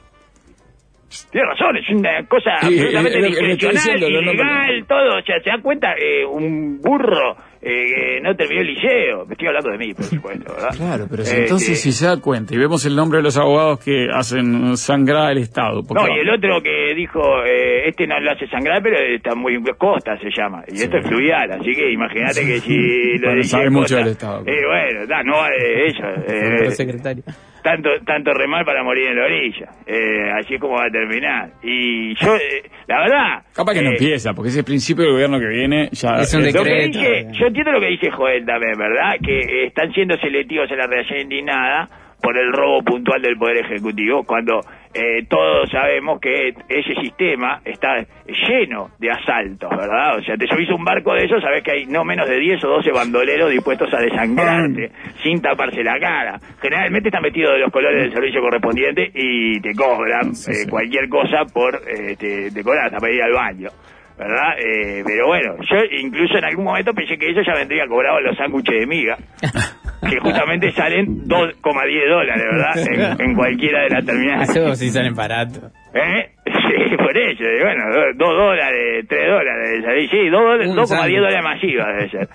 [1.31, 5.17] Tiene razón, es una cosa Sí, absolutamente discrecional, no, no, ilegal, todo.
[5.19, 7.85] O sea, se da cuenta, eh, un burro eh,
[8.17, 9.25] que no terminó el liceo.
[9.25, 10.69] Me estoy hablando de mí, por supuesto, ¿verdad?
[10.75, 11.91] Claro, pero si Eh, entonces sí.
[11.91, 15.37] si se da cuenta y vemos el nombre de los abogados que hacen sangrar al
[15.37, 15.81] Estado.
[15.89, 19.57] No, y el otro que dijo, eh, este no lo hace sangrar, pero está muy
[19.77, 20.63] costa se llama.
[20.67, 23.97] Y esto es fluvial, así que imagínate que si lo Bueno, dice sabe mucho Costa,
[23.97, 24.43] del Estado.
[24.45, 26.07] Eh, bueno, da, no va de ellos.
[26.27, 27.23] eh, Otro secretario.
[27.67, 29.67] Tanto, tanto remar para morir en la orilla.
[29.85, 31.49] Eh, así es como va a terminar.
[31.61, 33.43] Y yo, eh, la verdad...
[33.53, 36.15] Capaz que no eh, empieza, porque ese principio del gobierno que viene ya...
[36.21, 36.99] Es un es- lo que decreto.
[36.99, 39.15] dice, yo entiendo lo que dice Joel también, ¿verdad?
[39.21, 41.89] Que eh, están siendo selectivos en la reacción indignada
[42.21, 44.61] por el robo puntual del Poder Ejecutivo, cuando
[44.93, 50.17] eh, todos sabemos que ese sistema está lleno de asaltos, ¿verdad?
[50.17, 52.63] O sea, te subís un barco de esos, sabes que hay no menos de 10
[52.65, 54.91] o 12 bandoleros dispuestos a desangrarte,
[55.23, 56.39] sin taparse la cara.
[56.61, 61.09] Generalmente están metidos de los colores del servicio correspondiente y te cobran Sí, eh, cualquier
[61.09, 63.69] cosa por, eh, te, te cobran hasta para ir al baño.
[64.17, 64.57] ¿verdad?
[64.57, 68.35] Eh, pero bueno, yo incluso en algún momento pensé que ellos ya vendrían cobrados los
[68.35, 69.17] sándwiches de miga,
[70.09, 73.17] que justamente salen 2,10 dólares, ¿verdad?
[73.19, 74.49] En, en cualquiera de las terminales.
[74.49, 75.71] Eso sí salen baratos.
[75.93, 76.29] ¿Eh?
[76.45, 77.83] Sí, por eso, bueno,
[78.15, 80.09] 2 dólares, 3 dólares, ¿sabes?
[80.09, 81.15] sí, 2 Un 2,10 sándwich.
[81.17, 82.27] dólares masiva debe ser.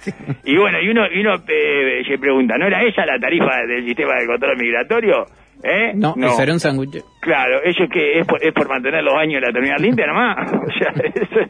[0.45, 3.85] Y bueno, y uno, y uno eh, se pregunta, ¿no era esa la tarifa del
[3.85, 5.25] sistema de control migratorio?
[5.63, 5.93] ¿Eh?
[5.95, 6.99] No, eso era un sándwich.
[7.21, 10.51] Claro, eso que es por, es por mantener los baños de la terminal limpia nomás.
[10.63, 11.41] O sea, eso,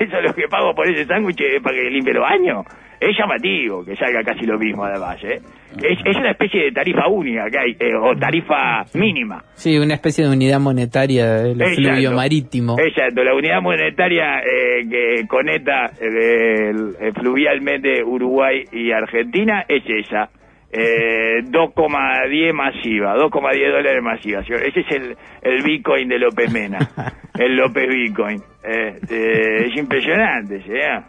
[0.00, 2.64] eso es lo que pago por ese sándwich es para que limpie los baños.
[3.00, 5.40] Es llamativo que salga casi lo mismo además, ¿eh?
[5.82, 9.44] Es, es una especie de tarifa única que hay, eh, o tarifa mínima.
[9.54, 12.76] Sí, una especie de unidad monetaria del fluvido marítimo.
[12.78, 19.84] Exacto, la unidad monetaria eh, que conecta eh, el- eh, fluvialmente Uruguay y Argentina es
[19.86, 20.30] esa.
[20.72, 24.42] Eh, 2,10 masiva, 2,10 dólares masiva.
[24.42, 24.62] señor.
[24.66, 26.78] Ese es el, el Bitcoin de López Mena,
[27.38, 28.38] el López Bitcoin.
[28.64, 31.04] Eh, eh, es impresionante, señor.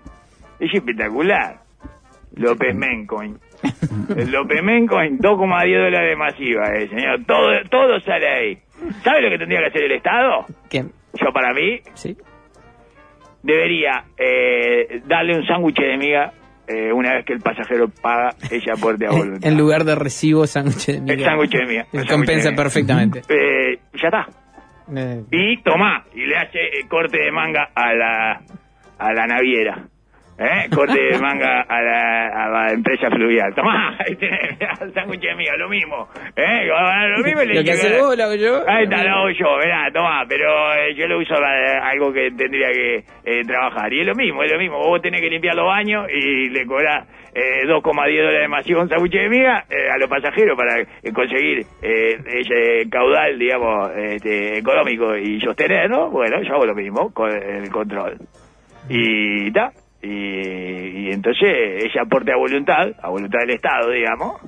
[0.60, 1.56] Es espectacular.
[2.40, 3.38] López Mencoin.
[4.32, 7.20] López Mencoin, 2,10 dólares masiva, eh, señor.
[7.28, 8.58] Todo, todo sale ahí.
[9.04, 10.46] ¿Sabe lo que tendría que hacer el Estado?
[10.70, 10.86] ¿Qué?
[11.14, 12.16] Yo para mí Sí.
[13.44, 16.32] debería eh, darle un sándwich de miga
[16.68, 19.48] eh, una vez que el pasajero paga ese aporte a voluntad.
[19.50, 21.14] En lugar de recibo, sándwich de miga.
[21.16, 21.86] El sándwich de miga.
[21.92, 22.64] El Compensa de miga.
[22.64, 23.22] perfectamente.
[23.28, 24.28] Eh, ya está.
[24.96, 28.42] Eh, Y toma, y le hace eh, corte de manga a la,
[29.00, 29.84] a la naviera.
[30.40, 30.70] ¿Eh?
[30.74, 33.54] Corte de manga a la, a la empresa fluvial.
[33.54, 36.08] Tomá, ahí tenés el sándwich de miga, lo mismo.
[36.34, 36.66] ¿Eh?
[36.66, 38.64] Lo mismo y le Lo que dije, hace vos, lo hago yo.
[38.66, 42.32] Ahí está, lo hago yo, verá, tomá, pero eh, yo lo uso para algo que
[42.32, 43.92] tendría que eh, trabajar.
[43.92, 44.78] Y es lo mismo, es lo mismo.
[44.80, 48.90] Vos tenés que limpiar los baños y le cobrás eh, 2,10 dólares de masivo un
[48.90, 55.18] sándwich de miga eh, a los pasajeros para conseguir eh, ese caudal, digamos, este, económico
[55.18, 56.10] y sostener, ¿no?
[56.10, 58.18] Bueno, yo hago lo mismo con el control.
[58.90, 59.72] Y está.
[60.02, 60.08] Y,
[61.08, 61.50] y entonces
[61.86, 64.42] ese aporte a voluntad, a voluntad del Estado, digamos,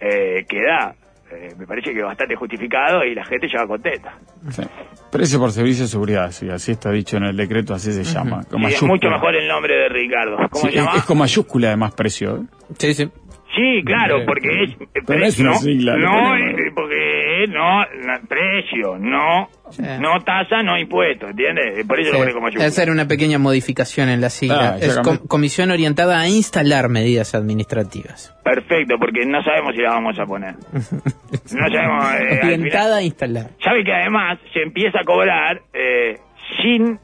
[0.00, 0.94] eh, queda,
[1.32, 4.18] eh, me parece que bastante justificado y la gente ya va contenta.
[4.50, 4.62] Sí.
[5.10, 8.42] Precio por servicio de seguridad, sí, así está dicho en el decreto, así se llama.
[8.50, 10.36] con Y es mucho mejor el nombre de Ricardo.
[10.50, 10.90] ¿Cómo Sí, se llama?
[10.92, 12.36] es, es con mayúscula además precio.
[12.36, 12.40] ¿eh?
[12.78, 13.10] Sí, sí.
[13.54, 14.76] Sí, claro, porque es...
[15.06, 19.82] pero no es una no, sigla, No, eh, porque no, no, precio, no, Sí.
[20.00, 21.86] no tasa, no impuesto, ¿entiendes?
[21.86, 22.20] Por eso lo Sí.
[22.22, 22.66] pone como mayúscula.
[22.66, 24.74] Hacer una pequeña modificación en la sigla.
[24.74, 28.34] Ah, es com- comisión orientada a instalar medidas administrativas.
[28.42, 30.54] Perfecto, porque no sabemos si la vamos a poner.
[31.54, 32.04] No sabemos...
[32.20, 33.50] eh, orientada a instalar.
[33.62, 36.18] Sabe que además se empieza a cobrar eh,
[36.62, 36.98] sin,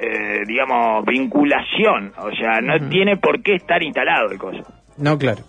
[0.00, 2.12] eh, digamos, vinculación.
[2.18, 4.64] O sea, no tiene por qué estar instalado el coso.
[4.98, 5.42] No, claro.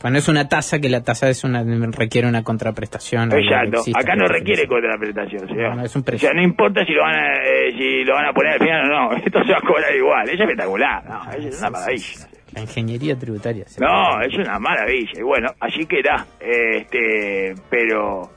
[0.00, 3.32] Pues no es una tasa, que la tasa es una requiere una contraprestación.
[3.32, 3.82] Exacto.
[3.94, 5.48] Acá no requiere contraprestación.
[5.48, 5.70] señor.
[5.70, 8.14] No, no, es un o sea, no importa si lo van a, eh, si lo
[8.14, 9.16] van a poner al final o no.
[9.24, 10.28] Esto se va a cobrar igual.
[10.28, 11.04] Es espectacular.
[11.04, 12.28] No, es una maravilla.
[12.52, 13.64] La ingeniería tributaria.
[13.66, 13.80] sí.
[13.80, 15.18] No, es una maravilla.
[15.18, 16.24] Y bueno, así que era.
[16.40, 18.30] Este, pero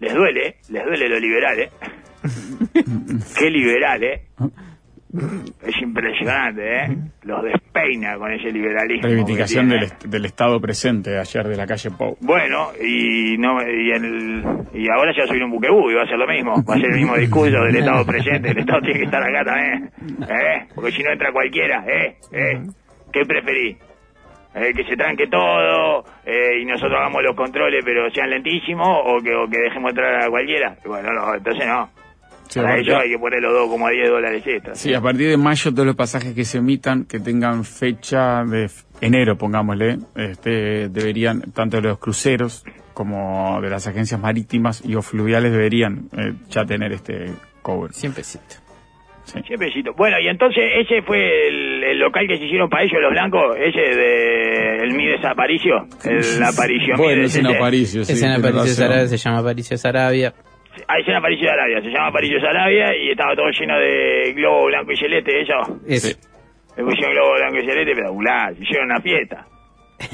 [0.00, 1.70] les duele, les duele lo liberal, ¿eh?
[3.38, 4.22] Qué liberal, ¿eh?
[5.62, 6.96] Es impresionante, ¿eh?
[7.24, 9.06] Los despeina con ese liberalismo.
[9.08, 12.16] Reivindicación del, est- del Estado presente ayer de la calle Pou.
[12.20, 14.42] Bueno, y no y, el,
[14.74, 16.54] y ahora ya soy un buquebú y va a ser lo mismo.
[16.68, 18.50] Va a ser el mismo discurso del Estado presente.
[18.50, 19.90] El Estado tiene que estar acá también.
[20.22, 20.66] ¿Eh?
[20.74, 22.16] Porque si no entra cualquiera, ¿eh?
[22.32, 22.60] ¿Eh?
[23.12, 23.76] ¿Qué preferís?
[24.54, 29.16] Eh, que se tranque todo eh, y nosotros hagamos los controles pero sean lentísimos o
[29.22, 30.76] que, o que dejemos entrar a cualquiera.
[30.84, 31.88] Bueno, no, entonces no.
[32.52, 34.78] Sí, Para ello hay que poner los dos como a 10 dólares extras.
[34.78, 38.68] Sí, a partir de mayo todos los pasajes que se emitan, que tengan fecha de
[39.00, 42.62] enero, pongámosle, este, deberían, tanto de los cruceros
[42.92, 47.90] como de las agencias marítimas y o fluviales deberían eh, ya tener este cover.
[47.94, 48.56] Siempre cito.
[49.24, 49.40] Sí.
[49.46, 49.94] Siemprecito.
[49.96, 53.56] Bueno, y entonces ese fue el, el local que se hicieron para ellos los blancos,
[53.56, 57.56] ese de el Mides Aparicio, el Aparicio Bueno, Mides, es en ese.
[57.56, 58.12] Aparicio, sí.
[58.12, 58.74] es en Aparicio.
[58.74, 60.34] Sarabia, se llama Aparicio Sarabia.
[60.88, 63.78] Ah, ese en Aparicio de Arabia, se llama Aparicio de Arabia y estaba todo lleno
[63.78, 65.80] de globo blanco y celeste, eso.
[65.86, 66.16] Es, Sí.
[66.76, 69.46] Me pusieron globo blanco y celeste, espectacular, hicieron una fiesta.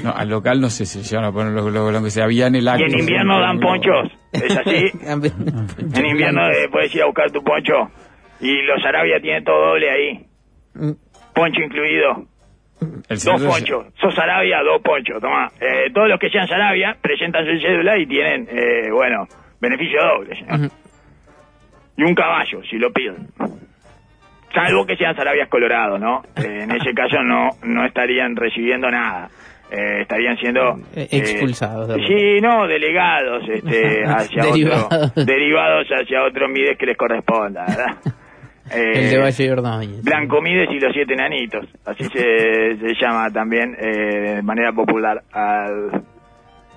[0.03, 2.55] No, al local no sé si llegan a poner los globos blancos, se había en
[2.55, 2.83] el acto.
[2.85, 4.91] Y en invierno dan ponchos, ¿es así?
[5.95, 7.89] En invierno eh, puedes ir a buscar tu poncho
[8.41, 10.25] y los Arabia tienen todo doble ahí,
[11.33, 12.25] poncho incluido.
[13.09, 13.87] El Dos ponchos.
[13.99, 15.19] Sos Sarabia, dos ponchos.
[15.19, 15.51] Toma.
[15.59, 19.27] Eh, todos los que sean Sarabia presentan su cédula y tienen, eh, bueno,
[19.61, 20.37] beneficio doble.
[20.49, 20.67] Ujú.
[21.97, 23.27] Y un caballo, si lo piden.
[24.53, 26.21] Salvo que sean Sarabias Colorados, ¿no?
[26.37, 29.29] Eh, en ese caso no, no estarían recibiendo nada.
[29.71, 30.79] Eh, estarían siendo...
[30.95, 34.85] Eh, expulsados de sí, no, delegados este, hacia Derivados.
[35.11, 35.23] otro...
[35.25, 37.97] Derivados hacia otro Mides que les corresponda, ¿verdad?
[38.71, 40.03] el de Eh, Valle de Ordóñez.
[40.03, 41.67] Blanco Mides y los siete nanitos.
[41.85, 46.03] Así se, se llama también eh, de manera popular al,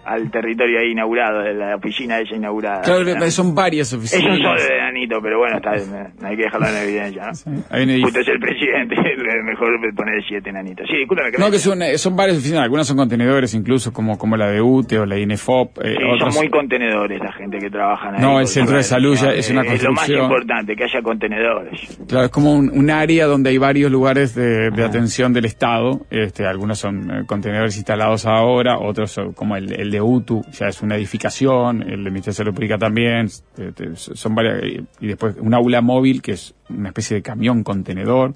[0.04, 2.82] al territorio ahí inaugurado, de la oficina esa inaugurada.
[2.82, 4.36] Claro, son varias es oficinas.
[4.38, 5.72] un solo de nanito, pero bueno, está,
[6.20, 7.34] no hay que dejarlo en evidencia, ¿no?
[7.34, 10.86] Sí, Justo es el presidente, es mejor poner siete nanitos.
[10.90, 14.18] Sí, discúlpame que No, que son, eh, son varias oficinas, algunas son contenedores incluso, como,
[14.18, 15.78] como la de UTE o la de INEFOP.
[15.78, 18.20] eh, Sí, otras- son muy contenedores la gente que trabaja ahí.
[18.20, 20.24] No, el centro de salud ya es una Eh, Es lo más construcción.
[20.24, 21.98] importante, que haya contenedores.
[22.08, 26.00] Claro, es como un, un área donde hay varios lugares de, de atención del Estado.
[26.10, 30.66] Este, algunos son eh, contenedores instalados ahora, otros son como el, el de UTU, ya
[30.66, 33.28] es una edificación, el de Ministerio de Salud Pública también.
[33.28, 38.34] son varias, y después un aula móvil que es una especie de camión contenedor.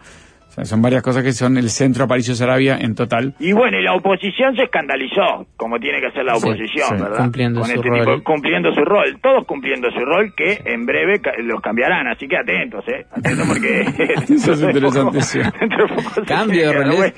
[0.56, 3.34] Sea, son varias cosas que son el centro Aparicio Sarabia en total.
[3.38, 7.18] Y bueno, y la oposición se escandalizó, como tiene que hacer la oposición, sí, ¿verdad?
[7.18, 8.00] cumpliendo Con su este rol.
[8.00, 12.26] tipo- cumpliendo su rol, todos cumpliendo su rol, que en breve ca- los cambiarán, así
[12.26, 13.04] que atentos, ¿eh?
[13.12, 13.80] Atentos porque...
[14.34, 15.40] Eso es interesante, sí.
[16.26, 17.14] Cambio de roles.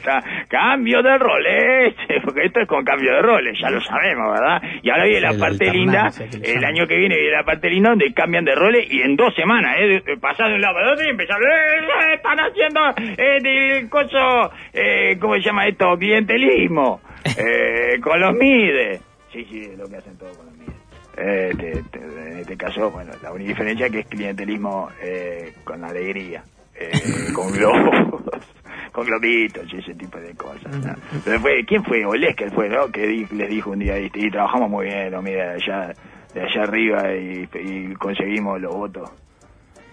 [0.48, 4.60] Cambio de roles, porque esto es con cambio de roles, ya lo sabemos, ¿verdad?
[4.82, 6.08] Y ahora viene la parte linda,
[6.42, 9.34] el año que viene viene la parte linda donde cambian de roles y en dos
[9.34, 10.02] semanas, ¿eh?
[10.20, 12.80] Pasás de un lado para el otro y empezás, "Eh, están haciendo
[13.16, 15.96] eh, el coso, eh, ¿cómo se llama esto?
[15.98, 19.00] Clientelismo, eh, con los MIDE.
[19.32, 20.72] Sí, sí, es lo que hacen todos con los MIDE.
[21.20, 25.52] Eh, te- te- en este caso, bueno, la única diferencia es que es clientelismo eh,
[25.64, 26.42] con alegría,
[26.74, 26.92] eh,
[27.34, 28.22] con globos,
[28.92, 30.72] con globitos y ese tipo de cosas.
[30.84, 30.94] ¿no?
[31.24, 32.04] Pero fue, ¿quién fue?
[32.04, 32.86] Olesker fue, ¿no?
[32.90, 35.20] Que di- les dijo un día, y, y trabajamos muy bien, ¿no?
[35.20, 35.94] mira, de allá,
[36.34, 39.10] de allá arriba y, y conseguimos los votos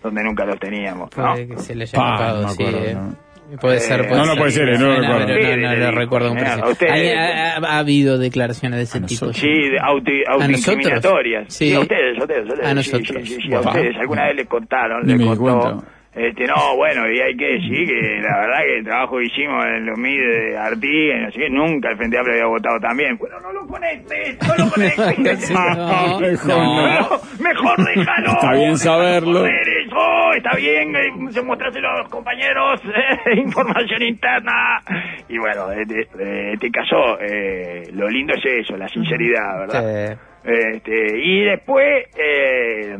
[0.03, 1.31] donde nunca los teníamos, ¿no?
[1.31, 2.63] Puede que se le haya Pa, tocado, no me sí.
[2.63, 2.93] acuerdo, eh.
[2.93, 3.24] no.
[3.61, 4.39] Puede ser, Eh, puede no, no ser.
[4.39, 6.33] puede ser, no Sí, No, no, le lo recuerdo
[7.15, 9.27] ha, ha- ha habido declaraciones de ese tipo.
[9.27, 9.37] nosotros.
[9.37, 11.53] Sí, de auto, autoincriminatorias.
[11.53, 11.73] Sí.
[11.73, 12.65] a ustedes, a ustedes, a ustedes.
[12.65, 13.07] A Sí, nosotros.
[13.27, 13.95] Sí, sí, sí, a ustedes.
[13.97, 15.83] Alguna vez contaron, contó.
[16.15, 19.65] Este, no, bueno, y hay que decir que la verdad que el trabajo que hicimos
[19.65, 23.17] en los MID de Artigas, no sé qué, nunca el Frente Amplio había votado también.
[23.17, 24.95] Bueno, no lo conectes, no lo conectes.
[25.45, 26.99] Sí, no, mejor no.
[26.99, 28.31] No, mejor déjalo.
[28.31, 29.45] Está bien saberlo.
[29.45, 32.81] está bien, eh, se mostrárselo a los compañeros,
[33.25, 34.81] eh, información interna.
[35.27, 40.17] Y bueno, en este, este caso, eh, lo lindo es eso, la sinceridad, ¿verdad?
[40.43, 40.49] Sí.
[40.49, 42.97] Este, y después, eh,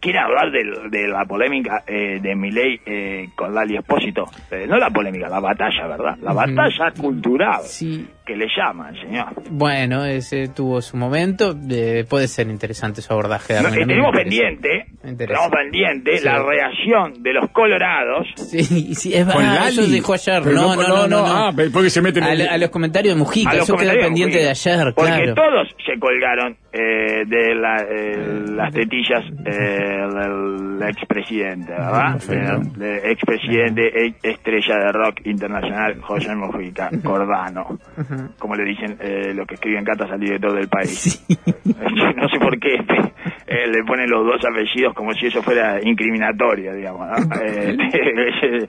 [0.00, 4.24] quiero hablar de, la polémica eh, de Milei eh, con Lali Espósito.
[4.50, 6.16] Eh, no la polémica, la batalla, ¿verdad?
[6.22, 8.06] La batalla cultural Sí.
[8.26, 9.26] que le llaman, señor.
[9.50, 11.54] Bueno, ese tuvo su momento.
[11.70, 13.54] eh, puede ser interesante su abordaje.
[13.62, 16.24] No, eh, tenemos pendiente, tenemos pendiente Sí.
[16.24, 19.68] la reacción de los colorados Sí, sí, es Con verdad.
[19.68, 20.44] Eso dijo ayer.
[20.46, 21.24] No, no, no, no.
[21.26, 23.50] Ah, porque se meten A, en la- a los comentarios de Mujica.
[23.50, 24.70] a los Eso quedó comentarios pendiente de Mujica.
[24.70, 25.34] ayer, Porque claro.
[25.34, 32.20] todos se colgaron eh, de la, eh, las tetillas eh, del expresidente, ¿verdad?
[32.28, 37.78] Del del expresidente e- estrella de rock internacional, José Mujica Cordano.
[38.38, 41.24] Como le dicen eh, los que escriben cartas al director del país.
[41.64, 42.74] no sé por qué
[43.46, 47.08] eh, le ponen los dos apellidos como si eso fuera incriminatorio, digamos.
[47.08, 47.36] ¿no?
[47.40, 48.68] Eh, che,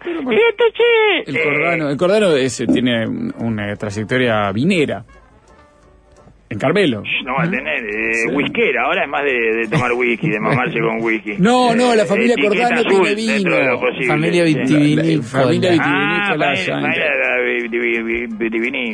[1.25, 5.03] El Cordano, el Cordano ese tiene un- una trayectoria vinera.
[6.51, 7.03] En Carmelo.
[7.25, 8.35] No va a tener eh, Sí.
[8.35, 11.33] whiskera, ahora es más de, de tomar whisky, de mamarse con whisky.
[11.37, 13.79] No, no, la Eh, familia etiqueta Cordano azul tiene de vino.
[13.79, 15.03] posible, Familia vitivinícola.
[15.03, 16.55] La- la familia Ah, vitivinícola, de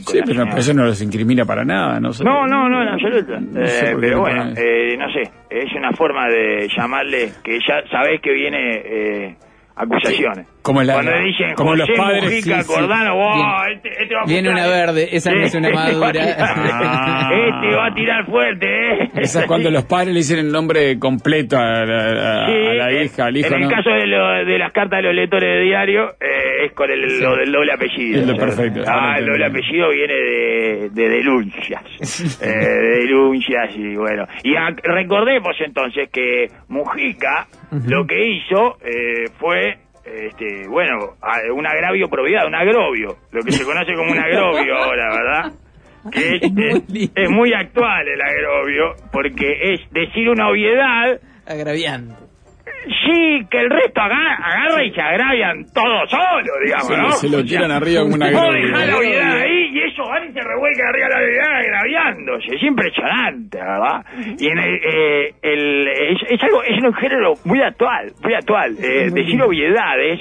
[0.01, 2.11] Sí, pero eso no los incrimina para nada, ¿no?
[2.11, 2.23] sé.
[2.23, 3.39] No, no, no, en absoluto.
[3.39, 7.57] No Eh, sé qué pero bueno, eh, no sé, es una forma de llamarle que
[7.67, 9.35] ya sabés que viene eh,
[9.75, 10.47] acusaciones.
[10.61, 12.73] Como la- Cuando dicen como los padres, Mujica sí, sí.
[12.73, 15.77] Cordano, wow, Viene- este, este va a viene una verde, esa no es una Este
[15.79, 16.11] va madura.
[16.11, 17.29] tirar- Ah.
[17.31, 19.09] Este va a tirar fuerte, ¿eh?
[19.15, 22.73] Esa es cuando los padres le dicen el nombre completo a la, a- Sí, a
[22.73, 23.69] la hija, al hijo, en el ¿no?
[23.69, 27.19] caso de, lo- de las cartas de los lectores de diario, eh, es con el,
[27.21, 28.21] lo del doble apellido.
[28.21, 31.83] Es lo perfecto, Ah, el doble apellido viene de, de denuncias.
[32.41, 34.25] eh, de denuncias y bueno.
[34.43, 39.79] Y a- recordemos entonces que Mujica lo que hizo eh, fue.
[40.05, 41.15] Este, bueno,
[41.55, 45.53] un agravio probidad, un agrovio, lo que se conoce como un agrovio ahora, ¿verdad?
[46.11, 52.24] Que es, Es muy es muy actual el agrovio, porque es decir una obviedad Agraviante.
[52.87, 57.11] Sí, que el resto aga- agarra y se agravian todos solos, digamos, Se, ¿no?
[57.11, 60.07] se lo O sea, tiran arriba como una Vos dejás la obviedad ahí y ellos
[60.09, 62.55] van y se revuelcan arriba la obviedad agraviándose.
[62.55, 64.05] Es impresionante, ¿verdad?
[64.39, 68.75] Y en el, eh, el- es, es algo, es un género muy actual, muy actual.
[68.81, 70.19] Eh, decir obviedades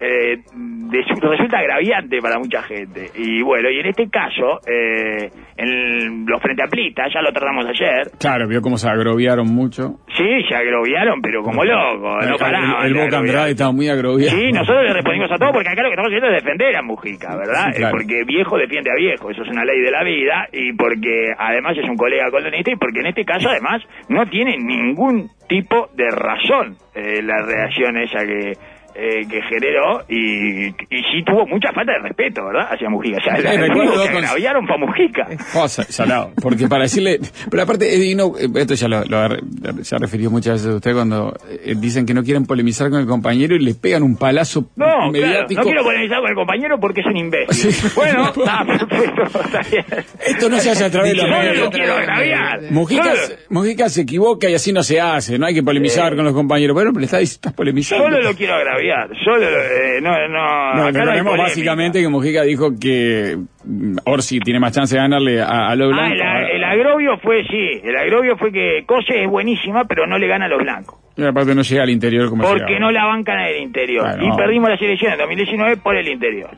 [0.00, 3.10] eh, de- resulta agraviante para mucha gente.
[3.16, 8.10] Y bueno, y en este caso, eh, en los frente amplistas, ya lo tratamos ayer,
[8.18, 9.94] Claro, vio cómo se agroviaron mucho.
[10.16, 12.86] sí, se agroviaron, pero como locos, no el, paraban.
[12.86, 13.18] el Boca.
[13.18, 14.36] Andrade estaba muy agroviado.
[14.36, 16.82] Sí, nosotros le respondimos a todo porque acá lo que estamos haciendo es defender a
[16.82, 17.66] Mujica, ¿verdad?
[17.72, 17.88] Sí, claro.
[17.88, 21.32] Eh, Porque viejo defiende a viejo, eso es una ley de la vida y porque
[21.38, 25.88] además es un colega colonista y porque en este caso además no tiene ningún tipo
[25.94, 28.52] de razón eh, la reacción esa que
[28.98, 32.68] eh, que generó y, y sí tuvo mucha falta de respeto, ¿verdad?
[32.72, 33.18] Hacia Mujica.
[33.18, 35.28] O sea, Sí, recuerdo que con- agraviaron fue a Mujica.
[35.54, 36.30] Oh, sa- salado.
[36.40, 37.20] Porque para decirle.
[37.50, 38.16] Pero aparte, eh,
[38.56, 39.40] Esto ya lo, lo ha re-
[39.82, 43.00] se ha referido muchas veces a usted cuando eh, dicen que no quieren polemizar con
[43.00, 46.80] el compañero y le pegan un palazo No, claro, no quiero polemizar con el compañero
[46.80, 47.72] porque es un imbécil.
[47.72, 47.88] Sí.
[47.94, 49.84] Bueno, está perfecto, está bien.
[50.26, 51.26] Esto no se hace a través de Yo
[51.64, 52.60] no quiero agraviar.
[52.70, 53.12] Mujica,
[53.50, 56.74] Mujica se equivoca y así no se hace, no hay que polemizar con los compañeros.
[56.74, 58.04] Bueno, pero le está, estás polemizando.
[58.04, 58.85] Solo lo quiero agraviar.
[59.24, 60.74] Solo, eh, no, no.
[60.74, 61.36] No, acá no polémica.
[61.42, 65.86] básicamente que Mujica dijo que mm, Orsi tiene más chance de ganarle a, a lo
[65.86, 66.14] Ah, blanco.
[66.14, 67.80] el, a- el agrovio fue, sí.
[67.82, 70.98] El agrovio fue que Cose es buenísima, pero no le gana a los blancos.
[71.16, 72.78] Y aparte no llega al interior como Porque llegaba.
[72.80, 74.06] no la bancan en el interior.
[74.16, 76.50] Bueno, y perdimos las elecciones en 2019 por el interior.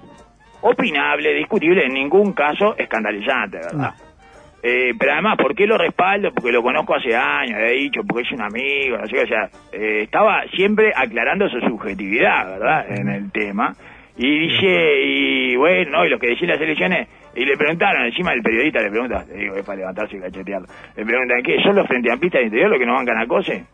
[0.61, 3.95] Opinable, discutible, en ningún caso escandalizante, ¿verdad?
[4.63, 6.33] Eh, pero además, ¿por qué lo respaldo?
[6.35, 9.27] Porque lo conozco hace años, he dicho, porque es un amigo, no sé qué, o
[9.27, 12.87] sea, eh, estaba siempre aclarando su subjetividad, ¿verdad?
[12.91, 13.75] En el tema.
[14.17, 18.33] Y dice, y bueno, no, y lo que decían las elecciones, y le preguntaron, encima
[18.33, 20.67] el periodista le pregunta, le digo, es para levantarse y cachetearlo,
[20.97, 21.63] le preguntan, ¿qué?
[21.63, 23.65] ¿Son los frente amplistas del interior los que no bancan a COSE?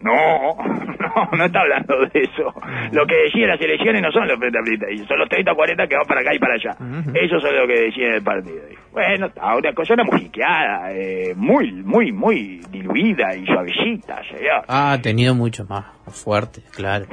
[0.00, 0.56] No,
[0.98, 2.52] no, No, está hablando de eso.
[2.92, 4.58] Lo que deciden las elecciones no son los frente
[5.06, 6.70] son los 30 o 40 que van para acá y para allá.
[7.14, 8.62] Eso es lo que deciden el partido.
[8.94, 14.62] Bueno, está una cosa una musiqueada, eh, muy, muy, muy diluida y suavecita, señor.
[14.68, 17.06] Ah, ha tenido mucho más fuerte, claro.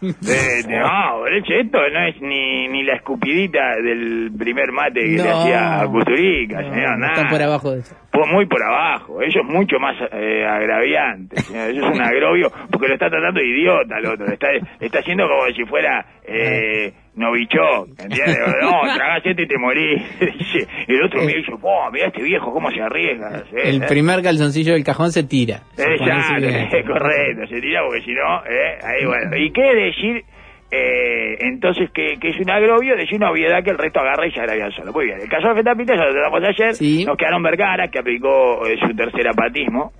[0.00, 5.82] Eh, no, esto no es ni, ni la escupidita del primer mate que le hacía
[5.82, 7.12] a Custurica, señor, nada.
[7.12, 7.94] Está por abajo de eso.
[8.32, 11.68] muy por abajo, eso es mucho más eh, agraviante, señor.
[11.68, 14.48] eso es un agrovio, porque lo está tratando de idiota al otro, le está,
[14.80, 16.06] está haciendo como si fuera...
[16.26, 18.38] Eh, Novichok, ¿entiendes?
[18.62, 20.02] No, tragás este y te morís.
[20.88, 23.44] el otro me dice, oh, mira este viejo cómo se arriesga.
[23.52, 25.62] El primer calzoncillo del cajón se tira.
[25.76, 29.36] Exacto, es correcto, se tira porque si no, eh, ahí bueno.
[29.36, 30.24] ¿Y qué decir?
[30.70, 34.32] Eh, entonces, que, que, es un agrobio, decir una obviedad que el resto agarra y
[34.32, 34.92] se agravia solo.
[34.92, 38.66] Muy bien, el caso de Fetapita ya lo tratamos ayer, nos quedaron Vergara, que aplicó
[38.66, 39.92] eh, su tercer apatismo,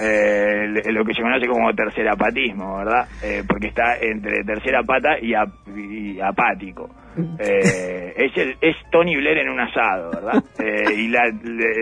[0.00, 3.08] eh, lo que se conoce como tercer apatismo, ¿verdad?
[3.22, 5.34] Eh, porque está entre tercera pata y,
[6.20, 6.88] apático.
[7.38, 10.42] Eh, es, el, es Tony Blair en un asado, ¿verdad?
[10.58, 11.22] Eh, y la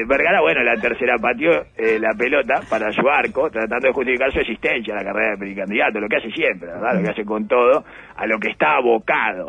[0.06, 4.40] Vergara, bueno, la tercera pateó eh, la pelota para su arco, tratando de justificar su
[4.40, 6.94] existencia a la carrera de candidato, lo que hace siempre, ¿verdad?
[6.94, 9.48] Lo que hace con todo, a lo que está abocado.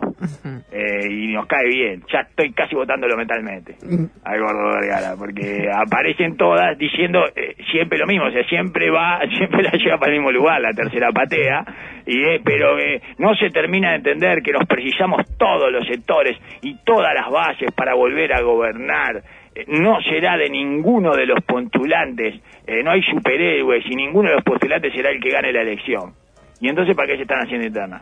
[0.73, 2.04] y nos cae bien.
[2.12, 3.76] Ya estoy casi votándolo mentalmente
[4.23, 7.26] al gordo Vergara, porque aparecen todas diciendo
[7.69, 10.71] siempre lo mismo, o sea, siempre va, siempre la lleva para el mismo lugar, la
[10.71, 11.65] tercera patea,
[12.08, 12.78] y pero
[13.17, 17.70] no se termina de entender que nos precisamos todos los sectores y todas las bases
[17.76, 19.22] para volver a gobernar.
[19.54, 24.36] Eh, no será de ninguno de los postulantes, eh, no hay superhéroes y ninguno de
[24.36, 26.13] los postulantes será el que gane la elección.
[26.62, 28.02] ¿Y entonces para qué se están haciendo internas?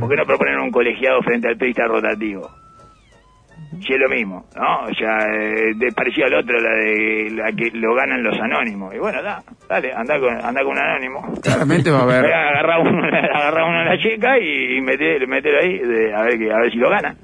[0.00, 2.48] ¿Por qué no proponen un colegiado frente al turista rotativo?
[3.80, 4.80] Si es lo mismo, ¿no?
[4.84, 8.94] O sea, eh, de, parecido al otro, la de la que lo ganan los anónimos.
[8.94, 11.34] Y bueno, da, dale, anda con, anda con un anónimo.
[11.42, 12.24] Claramente va a haber.
[12.26, 16.58] agarra uno, agarra uno a la chica y meter, meter ahí, de, a, ver, a
[16.60, 17.14] ver si lo gana.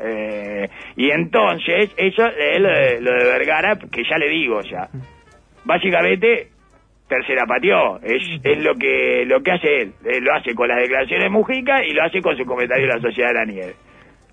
[0.00, 4.62] eh, y entonces, eso es lo de, lo de Vergara, que ya le digo, o
[4.62, 4.88] sea,
[5.64, 6.48] básicamente
[7.08, 11.24] tercera pateó, es, es lo que lo que hace él, lo hace con las declaraciones
[11.24, 13.74] de Mujica y lo hace con su comentario de la Sociedad de la Nieve.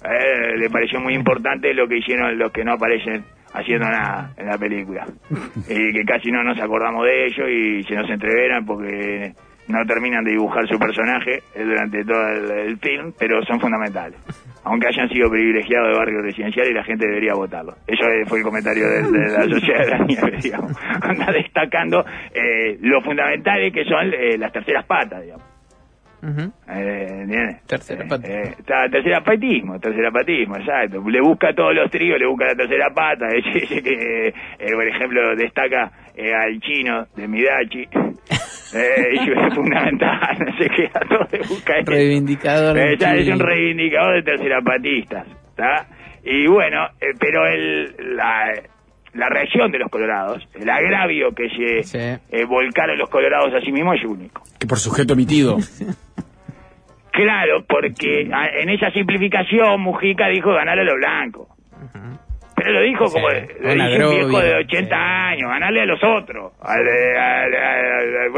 [0.03, 4.47] Eh, le pareció muy importante lo que hicieron los que no aparecen haciendo nada en
[4.47, 5.05] la película.
[5.69, 9.33] Y que casi no nos acordamos de ellos y se nos entreveran porque
[9.67, 14.17] no terminan de dibujar su personaje eh, durante todo el, film, pero son fundamentales.
[14.63, 17.73] Aunque hayan sido privilegiados de barrio residencial y la gente debería votarlo.
[17.85, 20.71] Eso fue el comentario de, la sociedad de la nieve, digamos.
[21.01, 25.59] Anda destacando eh, lo fundamentales que son las terceras patas, digamos
[26.21, 28.27] eh, tercera pata.
[28.27, 28.55] Eh,
[28.91, 31.03] tercera patismo, tercera patismo, exacto.
[31.10, 33.27] Le busca todos los tríos, le busca la tercera pata.
[33.69, 37.82] Que, eh, por ejemplo, destaca eh, al chino de Midachi.
[38.75, 41.73] eh, es fundamental, no sé qué, a todos le busca.
[41.86, 42.77] Reivindicador.
[42.77, 45.27] es un reivindicador de tercerapatistas.
[45.49, 45.88] ¿está?
[46.23, 46.88] Y bueno,
[47.19, 48.53] pero el, la,
[49.13, 51.49] la reacción de los colorados, el agravio que
[51.84, 54.43] se eh, volcaron los colorados a sí mismos es único.
[54.60, 55.58] Que por sujeto emitido.
[57.12, 61.48] claro, porque en esa simplificación Mujica dijo ganar a los blancos.
[62.60, 66.84] Pero lo dijo como un viejo de 80 años, ganarle a los otros, al,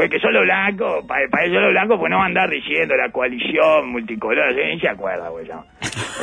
[0.08, 3.88] que son los blancos, para, para ellos los blancos, pues no andar diciendo la coalición
[3.90, 5.46] multicolor, ni se acuerda, güey.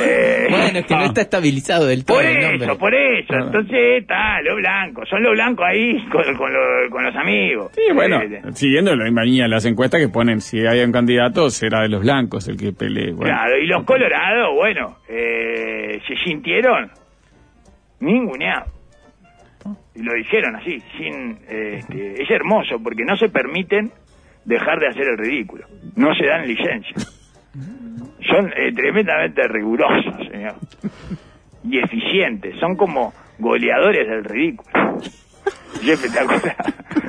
[0.02, 2.16] Eh, bueno, es que no está estabilizado del todo.
[2.16, 7.14] Por eso, por eso, entonces está, los blancos, son los blancos ahí con, con, los
[7.16, 7.70] amigos.
[7.74, 11.50] Sí, bueno, eh, siguiendo la misma línea las encuestas que ponen, si hay un candidato,
[11.50, 13.14] será de los blancos el que pelee.
[13.14, 16.90] Claro, y los colorados, bueno, eh, se sintieron
[18.00, 18.66] ninguneado.
[19.94, 23.92] Y lo dijeron así, sin este, es hermoso porque no se permiten
[24.44, 25.66] dejar de hacer el ridículo.
[25.96, 26.96] No se dan licencia.
[28.30, 30.54] Son eh, tremendamente rigurosos, señor.
[31.64, 32.58] Y eficientes.
[32.58, 34.98] Son como goleadores del ridículo.
[35.82, 36.56] Y espectacular.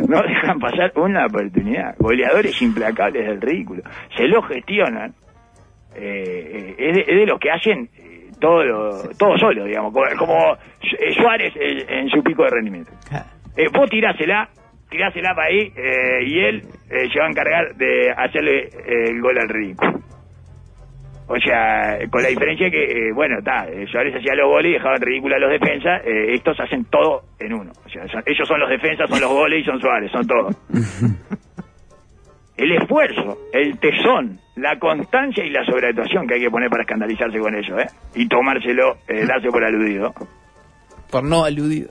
[0.08, 1.96] No dejan pasar una oportunidad.
[1.98, 3.84] Goleadores implacables del ridículo.
[4.16, 5.14] Se lo gestionan.
[5.96, 7.90] Eh, es, de, es, de, los que hacen
[8.42, 12.92] todo, todo solo, digamos, como, eh, Suárez en, su pico de rendimiento.
[13.56, 14.50] Eh, vos tirásela,
[14.90, 19.48] tirásela para ahí eh, y él se va a encargar de hacerle el gol al
[19.48, 20.00] ridículo.
[21.28, 25.36] O sea, con la diferencia que, bueno, está, Suárez hacía los goles y dejaban ridículo
[25.36, 27.72] a los defensas, estos hacen todo en uno.
[27.86, 30.58] O sea, ellos son los defensas, son los goles y son Suárez, son todos.
[32.58, 37.40] el esfuerzo, el tesón, la constancia y la sobreactuación que hay que poner para escandalizarse
[37.40, 37.88] con ello, ¿eh?
[38.16, 40.14] Y tomárselo, eh, darse por aludido.
[41.10, 41.90] Por no aludido.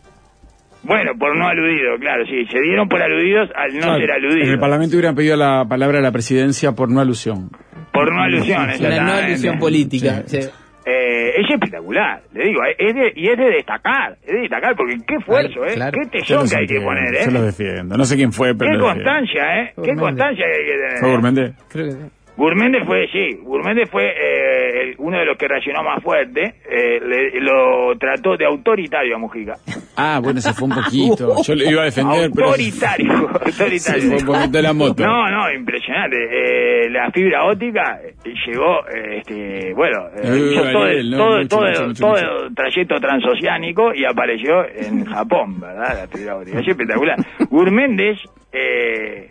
[0.83, 2.47] Bueno, por no aludido, claro, sí.
[2.51, 4.61] Se dieron por aludidos al no Claro, ser En el aludidos.
[4.61, 7.51] Parlamento hubieran pedido la palabra a la presidencia por no alusión.
[7.93, 10.23] Por no alusión, Una no alusión política.
[10.27, 10.41] Sí.
[10.43, 10.49] Sí.
[10.87, 14.75] Eh, es espectacular, le digo, eh, es de- y es de destacar, es de destacar,
[14.77, 15.75] porque qué esfuerzo, ¿eh?
[15.75, 15.93] Claro.
[15.93, 17.23] Qué Yo tesón que hay que poner, ¿eh?
[17.27, 17.97] Yo los defiendo.
[17.99, 19.73] No sé quién fue, pero Qué constancia, ¿eh?
[19.85, 20.99] Qué constancia que hay que tener.
[21.01, 21.53] ¿Fue Gourméndez?
[21.69, 21.99] Creo que sí.
[22.41, 27.39] Gourméndez fue, sí, Gourméndez fue eh, uno de los que reaccionó más fuerte, eh, le-
[27.39, 29.57] lo trató de autoritario a Mujica.
[29.95, 31.35] Ah, bueno, se fue un poquito.
[31.47, 32.47] Yo lo iba a defender, pero...
[32.49, 34.01] autoritario, autoritario.
[34.19, 35.05] Se fue un de la moto.
[35.05, 36.17] No, no, impresionante.
[36.17, 38.15] Eh, la fibra óptica eh,
[38.47, 42.11] llegó, eh, este, bueno, eh, hizo todo, el, no, todo, mucho, todo, mucho, mucho, todo
[42.13, 42.47] mucho.
[42.47, 45.99] el trayecto transoceánico y apareció en Japón, ¿verdad?
[46.03, 46.59] La fibra óptica.
[46.61, 47.17] Es espectacular.
[47.51, 48.17] Gourméndez,
[48.51, 49.31] eh,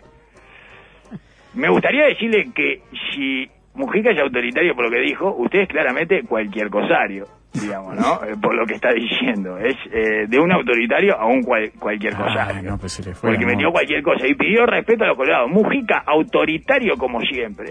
[1.54, 2.82] me gustaría decirle que
[3.14, 8.20] si Mujica es autoritario por lo que dijo, usted es claramente cualquier cosario, digamos, ¿no?
[8.28, 9.56] Eh, por lo que está diciendo.
[9.58, 12.70] Es eh, de un autoritario a un cual- cualquier Ah, cosario.
[12.70, 15.50] no, pues se le fue porque metió cualquier cosa y pidió respeto a los colorados.
[15.50, 17.70] Mujica, autoritario como siempre.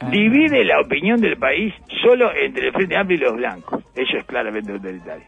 [0.00, 0.08] Ah.
[0.10, 1.72] Divide la opinión del país
[2.02, 3.84] solo entre el Frente Amplio y los blancos.
[3.94, 5.24] Eso es claramente autoritario.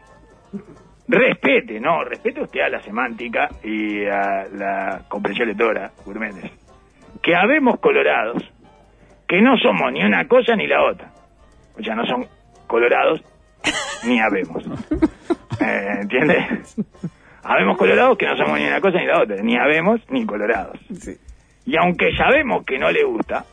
[1.07, 6.51] Respete, no, respete usted a la semántica y a la comprensión lectora, Gourméndez.
[7.25, 8.43] Que habemos colorados
[9.27, 11.11] que no somos ni una cosa ni la otra.
[11.75, 12.27] O sea, no son
[12.67, 13.19] colorados
[14.05, 14.63] ni habemos.
[15.59, 16.75] Eh, ¿Entiendes?
[17.43, 19.37] Habemos colorados que no somos ni una cosa ni la otra.
[19.41, 20.79] Ni habemos ni colorados.
[21.65, 23.43] Y aunque sabemos que no le gusta,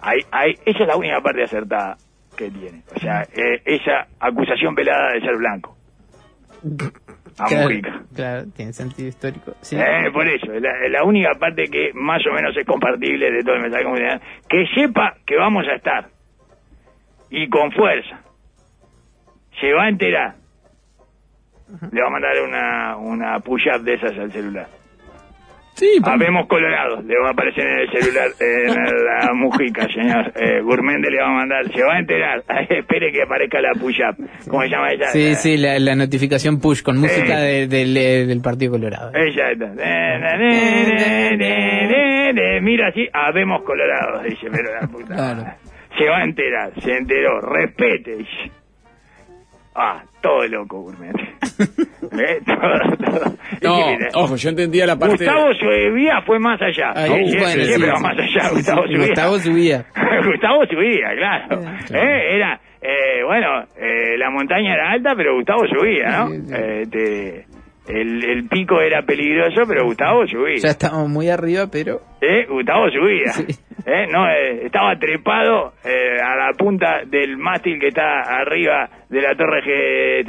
[0.00, 1.96] hay, hay, esa es la única parte acertada
[2.36, 2.82] que tiene.
[2.94, 5.76] O sea, eh, esa acusación velada de ser blanco.
[7.38, 8.02] A Claro, Mujica.
[8.14, 9.54] claro, tiene sentido histórico.
[9.60, 9.76] Sí.
[9.78, 13.30] Eh, por eso, es la, es la única parte que más o menos es compartible
[13.30, 14.20] de todo el mensaje comunitario.
[14.48, 16.08] Que sepa que vamos a estar.
[17.30, 18.20] Y con fuerza.
[19.60, 20.34] Se va a enterar.
[21.90, 24.68] Le va a mandar una, una push-up de esas al celular.
[25.76, 30.32] Sí, Habemos Colorado, le va a aparecer en el celular, en la mujica, señor.
[30.34, 32.42] Eh, Gourméndez le va a mandar, se va a enterar.
[32.70, 34.16] Espere que aparezca la push-up.
[34.48, 35.06] ¿Cómo se llama ella?
[35.08, 37.66] Sí, sí, la, la notificación push con música Eh.
[37.66, 39.12] de- del, eh, del Partido Colorado.
[39.14, 39.66] Ella está.
[42.62, 45.14] Mira así, habemos Colorado, dice, pero la puta.
[45.14, 45.44] Claro.
[45.98, 48.16] Se va a enterar, se enteró, respete.
[49.78, 51.28] Ah, todo loco, Gourméndez.
[52.18, 52.40] ¿Eh?
[53.60, 55.24] Todo, No, mira, ojo, yo entendía la parte...
[55.24, 56.92] Gustavo Suevía fue más allá.
[56.94, 58.98] Siempre sí, va más allá, Gustavo Subía.
[59.06, 59.84] Gustavo subía.
[60.26, 61.60] Gustavo subía, claro.
[61.60, 61.78] Claro.
[62.08, 66.32] Eh, Era, eh, bueno, eh, la montaña era alta, pero Gustavo subía, ¿no?
[66.56, 67.46] Eh, este,
[67.88, 70.56] el, el pico era peligroso, pero Gustavo subía.
[70.56, 72.46] Ya estamos muy arriba, pero ¿Eh?
[72.48, 73.32] Gustavo subía.
[73.88, 74.06] ¿Eh?
[74.10, 79.36] No, eh, estaba trepado eh, a la punta del mástil que está arriba de la
[79.36, 80.22] torre que-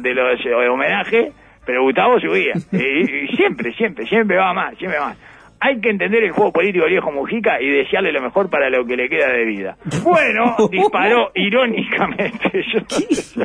[0.00, 1.34] de, los homenajes,
[1.66, 2.54] pero Gustavo subía.
[2.72, 5.18] Y, y siempre, siempre, siempre va más, siempre va más.
[5.62, 8.86] Hay que entender el juego político del viejo Mujica y desearle lo mejor para lo
[8.86, 9.76] que le queda de vida.
[10.02, 12.64] Bueno, disparó irónicamente.
[12.72, 13.44] Yo-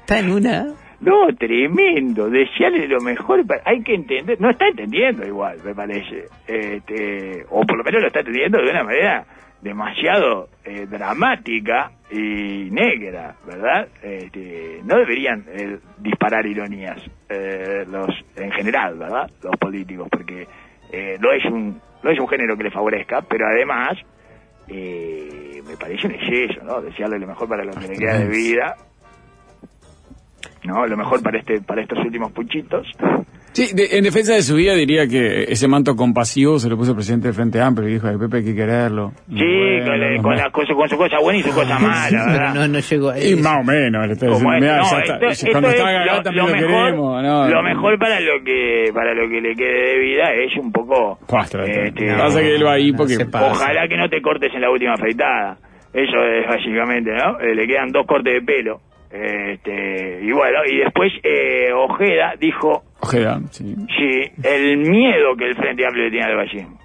[0.00, 0.66] está en una.
[1.00, 2.28] No, tremendo.
[2.28, 3.46] Desearle lo mejor.
[3.46, 4.40] para- Hay que entender.
[4.40, 6.24] No está entendiendo igual, me parece.
[6.46, 9.24] Este, o por lo menos lo está entendiendo de una manera
[9.62, 13.88] demasiado eh, dramática y negra, ¿verdad?
[14.02, 19.28] Este, no deberían eh, disparar ironías eh, los en general, ¿verdad?
[19.42, 20.46] Los políticos, porque
[20.92, 23.98] eh, no es un no es un género que le favorezca, pero además
[24.68, 26.80] eh, me parece un exceso, ¿no?
[26.80, 28.76] Desearle lo mejor para lo que le queda de vida
[30.68, 30.86] ¿no?
[30.86, 32.86] Lo mejor para este para estos últimos puchitos.
[33.52, 36.90] Sí, de- en defensa de su vida diría que ese manto compasivo se lo puso
[36.90, 39.12] el presidente del Frente Amplio y dijo, ay, Pepe hay que quererlo.
[39.28, 42.26] Sí, Bueno, con, no, con, la cosa- con su cosa buena y su cosa mala,
[42.26, 42.54] ¿verdad?
[42.54, 43.42] no, no llegó a Y eso.
[43.42, 45.86] más o menos, le estoy diciendo, mirá, no, ya esto- está, esto cuando es está
[45.92, 47.22] lo- Gagá lo también lo, mejor, queremos.
[47.24, 50.70] No, lo mejor para lo que para lo que le quede de vida es un
[50.70, 53.16] poco Cuastro, este, pasa que él va ahí porque...
[53.32, 55.56] ojalá que no te cortes en la última afeitada.
[55.92, 57.40] Eso es básicamente, ¿no?
[57.40, 58.78] Eh, le quedan dos cortes de pelo.
[59.10, 63.74] Este, y bueno, y después eh, Ojeda dijo, Ojeda, sí.
[63.96, 66.78] sí, el miedo que el Frente Amplio le tiene al vallismo.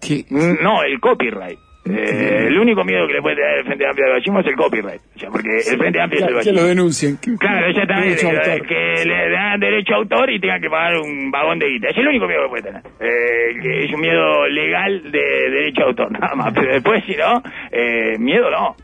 [0.00, 0.24] ¿Qué?
[0.30, 1.58] No, el copyright.
[1.86, 4.54] Eh, el único miedo que le puede tener el Frente Amplio al vallismo es el
[4.54, 5.00] copyright.
[5.16, 6.68] O sea, porque el Frente Amplio es el Que lo vallismo.
[6.68, 7.16] denuncien.
[7.38, 8.26] Claro, exactamente.
[8.26, 8.66] Autor.
[8.66, 11.88] Que le dan derecho a autor y tengan que pagar un vagón de guita.
[11.88, 12.82] Es el único miedo que puede tener.
[13.00, 15.20] Eh, que es un miedo legal de
[15.50, 16.52] derecho a autor, nada más.
[16.54, 17.42] Pero después, si no,
[17.72, 18.76] eh, miedo no.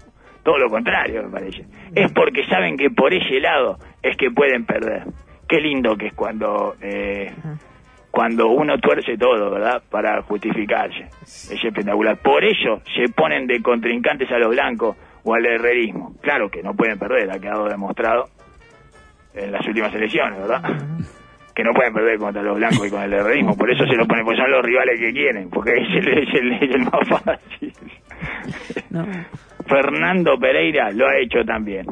[0.46, 1.64] Todo lo contrario, me parece.
[1.92, 5.02] Es porque saben que por ese lado es que pueden perder.
[5.48, 6.76] Qué lindo que es cuando...
[6.80, 7.34] Eh,
[8.12, 9.82] cuando uno tuerce todo, ¿verdad?
[9.90, 11.08] Para justificarse.
[11.24, 12.16] Es espectacular.
[12.18, 16.14] Por ello se ponen de contrincantes a los blancos o al herrerismo.
[16.22, 18.26] Claro que no pueden perder, ha quedado demostrado
[19.34, 20.62] en las últimas elecciones, ¿verdad?
[21.56, 24.06] Que no pueden perder contra los blancos y con el herrerismo, por eso se lo
[24.06, 27.08] ponen, pues son los rivales que quieren, porque es el, es el, es el más
[27.08, 27.72] fácil.
[28.90, 29.06] No.
[29.68, 31.86] Fernando Pereira lo ha hecho también.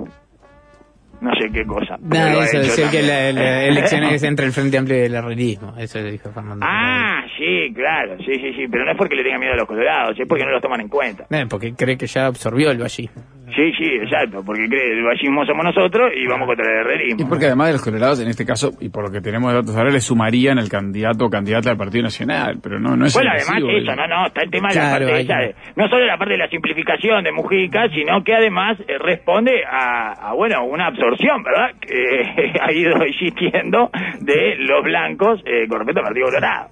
[1.20, 1.96] No sé qué cosa.
[2.10, 3.34] pero lo ha eso, hecho decir que la, también.
[3.36, 5.74] la elección es entre el Frente Amplio y el herrerismo.
[5.78, 6.66] Eso dijo Fernando.
[6.68, 9.66] Ah, sí, claro, sí, sí, sí, pero no es porque le tenga miedo a los
[9.66, 11.24] colorados, es porque no los toman en cuenta.
[11.30, 13.22] Eh, porque cree que ya absorbió el vallismo.
[13.54, 17.20] Sí, sí, exacto, porque cree el vallismo somos nosotros y vamos contra el herrerismo.
[17.20, 19.58] Y porque además de los colorados, en este caso, y por lo que tenemos de
[19.58, 23.12] datos ahora, le sumarían el candidato o candidata del Partido Nacional, pero no, no es
[23.14, 25.38] Bueno, además excesivo, eso, el- no, no, está el tema de la parte hay esa
[25.38, 28.98] que- de- no solo la parte de la simplificación de Mujica, sino que además eh,
[28.98, 31.70] responde a, a, bueno, una absorción, ¿verdad?
[31.80, 33.90] Que ha ido existiendo
[34.20, 36.68] de los blancos eh, con respecto al Partido Colorado.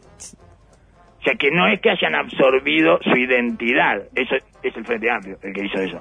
[1.20, 5.36] O sea, que no es que hayan absorbido su identidad, eso es el Frente Amplio
[5.42, 6.00] el que hizo eso.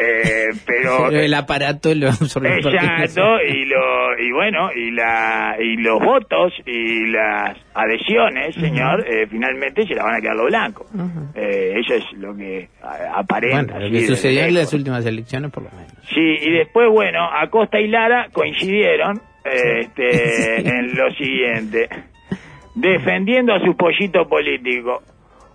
[0.00, 1.06] Eh, pero...
[1.08, 3.40] Pero el aparato lo Exacto, Nacional.
[3.48, 9.86] y lo y bueno, y la y los votos y las adhesiones, señor, eh, finalmente
[9.86, 10.86] se la van a quedar los blancos.
[11.34, 12.68] Eh, eso es lo que
[13.14, 13.74] aparenta.
[13.74, 15.92] Bueno, lo que sucedió en las últimas elecciones, por lo menos.
[16.08, 21.88] Sí, y después, bueno, Acosta y Lara coincidieron eh, este, en lo siguiente.
[22.74, 25.02] Defendiendo a su pollito político.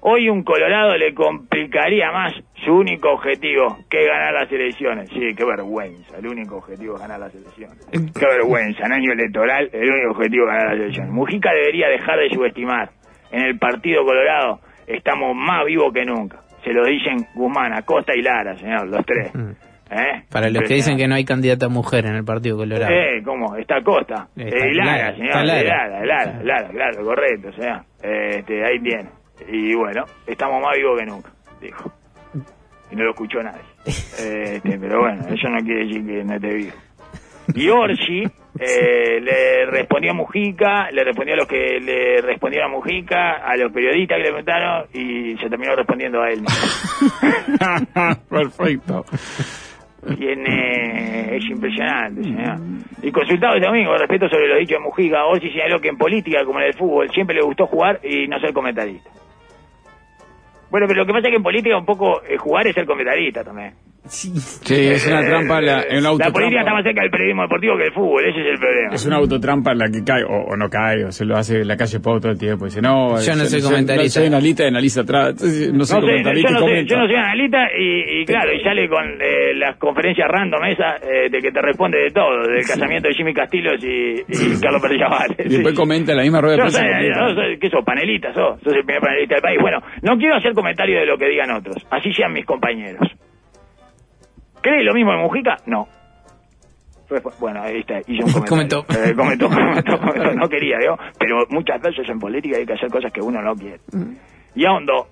[0.08, 2.32] Hoy un Colorado le complicaría más
[2.64, 5.10] su único objetivo, que es ganar las elecciones.
[5.10, 7.80] Sí, qué vergüenza, el único objetivo es ganar las elecciones.
[7.92, 11.12] Qué vergüenza, en año electoral, el único objetivo es ganar las elecciones.
[11.12, 12.92] Mujica debería dejar de subestimar.
[13.32, 16.38] En el Partido Colorado estamos más vivos que nunca.
[16.64, 19.34] Se lo dicen Guzmán, Acosta y Lara, señor, los tres.
[19.34, 19.52] Mm.
[19.90, 20.24] ¿Eh?
[20.32, 22.94] Para los que dicen que no hay candidata mujer en el Partido Colorado.
[22.94, 23.56] Eh, ¿cómo?
[23.56, 24.28] Está Costa.
[24.36, 25.30] Está Eh, Lara, Lara, señor.
[25.30, 25.64] está Lara.
[25.64, 29.10] Lara, Lara, Lara, claro, correcto, o sea, este, ahí tiene.
[29.48, 31.30] Y bueno, estamos más vivos que nunca,
[31.62, 31.92] dijo.
[32.92, 33.62] Y no lo escuchó nadie.
[33.86, 36.74] Este, pero bueno, eso no quiere decir que no esté vivo.
[37.54, 38.24] Y Orsi
[38.60, 43.56] eh, le respondió a Mujica, le respondió a los que le respondieron a Mujica, a
[43.58, 46.44] los periodistas que le preguntaron y se terminó respondiendo a él.
[48.30, 49.06] Perfecto.
[50.18, 52.58] Tiene, es impresionante, señor.
[53.02, 55.98] Y consultado este domingo, con respecto sobre lo dicho de Mujica, Orsi señaló que en
[55.98, 59.10] política, como en el fútbol, siempre le gustó jugar y no ser comentarista.
[60.70, 62.86] Bueno, pero lo que pasa es que en política un poco eh, jugar es ser
[62.86, 63.74] comentarista también.
[64.08, 64.32] Sí,
[64.88, 67.86] es una trampa, la, en una La política está más cerca del periodismo deportivo que
[67.86, 68.94] el fútbol, ese es el problema.
[68.94, 71.66] Es una autotrampa en la que cae, o, o no cae, o se lo hace
[71.66, 72.66] la calle Pau todo el tiempo.
[72.66, 74.20] Dice, no, Yo no soy No comentarista.
[74.20, 75.34] soy analista y analiza atrás.
[75.34, 76.90] No soy No sé, comentarista yo no, y sé, comenta.
[76.94, 80.96] yo no soy analista y, y claro, y sale con eh, las conferencias random esa
[80.98, 84.82] eh, de que te responde de todo, del casamiento de Jimmy Castillos y, y Carlos
[84.82, 85.36] Pérez Llavale.
[85.40, 85.78] Y después Sí.
[85.78, 86.82] comenta en la misma rueda de Yo prensa.
[87.20, 87.84] yo soy- ¿qué sos?
[87.84, 88.60] Panelista, sos.
[88.62, 89.58] Sos el primer panelista del país.
[89.62, 91.76] Bueno, no quiero hacer comentario de lo que digan otros.
[91.90, 93.02] Así sean mis compañeros.
[94.66, 95.58] ¿Cree lo mismo de Mujica?
[95.68, 95.88] No.
[97.40, 98.84] Bueno, ahí está, hice un comentario.
[98.84, 98.86] Comentó.
[98.90, 100.34] Eh, comentó, comentó, comentó.
[100.34, 100.98] No quería, yo.
[101.20, 103.78] Pero muchas veces en política hay que hacer cosas que uno no quiere.
[104.56, 105.06] Y ahondó.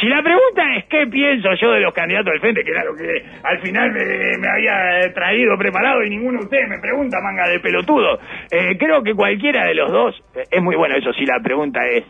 [0.00, 2.96] Si la pregunta es qué pienso yo de los candidatos del frente, que era lo
[2.96, 4.04] que al final me,
[4.38, 8.18] me había eh, traído preparado y ninguno de ustedes me pregunta, manga de pelotudo,
[8.50, 11.86] eh, creo que cualquiera de los dos, eh, es muy bueno eso, si la pregunta
[11.86, 12.04] es,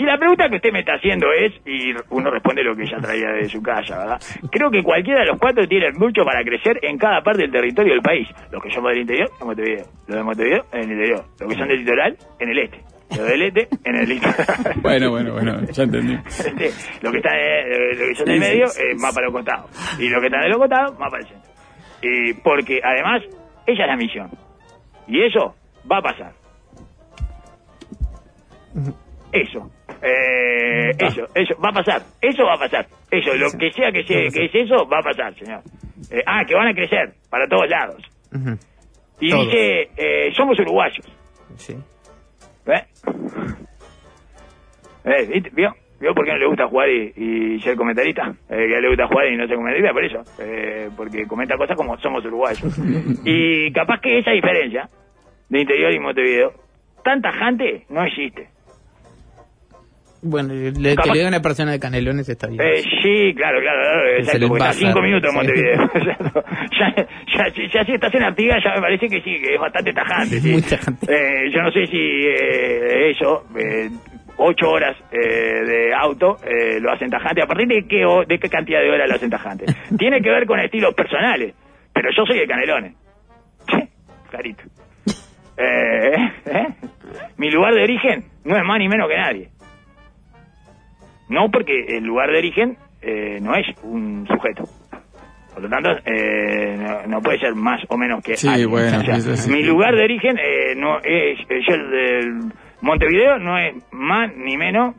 [0.00, 2.96] si la pregunta que usted me está haciendo es, y uno responde lo que ya
[2.96, 4.20] traía de su casa, ¿verdad?
[4.50, 7.92] Creo que cualquiera de los cuatro tiene mucho para crecer en cada parte del territorio
[7.92, 8.26] del país.
[8.50, 9.84] Los que somos del interior, en Montevideo.
[10.06, 11.24] Los de Montevideo, en el interior.
[11.38, 12.80] Los que son del litoral, en el este.
[13.10, 14.36] Los del este, en el litoral.
[14.80, 16.14] Bueno, bueno, bueno, ya entendí.
[16.14, 16.70] Este,
[17.02, 20.08] lo que está eh, lo que son del medio eh, más para los costados y
[20.08, 21.50] lo que está de los costados más para el centro
[22.02, 23.22] y porque además
[23.66, 24.30] esa es la misión
[25.06, 25.54] y eso
[25.90, 26.32] va a pasar
[29.32, 29.70] eso
[30.02, 34.02] eh, eso eso va a pasar eso va a pasar eso lo que sea que,
[34.04, 35.60] sea, que es eso va a pasar señor
[36.10, 38.02] Eh, ah que van a crecer para todos lados
[39.20, 39.46] y Todos.
[39.46, 41.06] dice eh, somos uruguayos
[41.56, 41.74] Sí.
[42.66, 42.84] ¿Eh?
[45.04, 45.50] Eh, ¿viste?
[45.52, 45.74] ¿Vio?
[46.00, 48.30] ¿Vio por qué no le gusta jugar y, y ser comentarista?
[48.48, 50.22] Eh, que a él le gusta jugar y no ser comentarista, por eso.
[50.42, 52.62] Eh, porque comenta cosas como somos uruguayos.
[53.24, 54.88] y capaz que esa diferencia
[55.48, 56.52] de interior y Montevideo,
[57.04, 58.48] tan tajante, no existe.
[60.22, 62.60] Bueno, le, que le una persona de Canelones está bien.
[62.60, 65.36] Eh, sí, claro, claro, claro, Se exacto, porque está cinco minutos en.
[65.36, 65.90] Montevideo.
[66.80, 69.92] Ya, ya, ya, si estás en Artigas ya me parece que sí, que es bastante
[69.92, 70.36] tajante.
[70.36, 70.52] Es sí.
[70.52, 71.06] muy tajante.
[71.12, 73.90] Eh, yo no sé si eh, eso, eh,
[74.38, 77.42] ocho horas eh, de auto, eh, lo hacen tajante.
[77.42, 79.66] ¿A partir de qué, de qué cantidad de horas lo hacen tajante?
[79.98, 81.54] Tiene que ver con estilos personales,
[81.92, 82.94] pero yo soy de Canelones.
[84.30, 84.62] Clarito.
[87.36, 89.49] Mi lugar de origen no es más ni menos que nadie.
[91.30, 94.64] No porque el lugar de origen eh, no es un sujeto.
[95.54, 98.70] Por lo tanto, eh, no, no puede ser más o menos que Sí, alguien.
[98.70, 102.52] bueno, O sea, mi lugar de origen eh, no es eh, el del
[102.82, 104.94] Montevideo no es más ni menos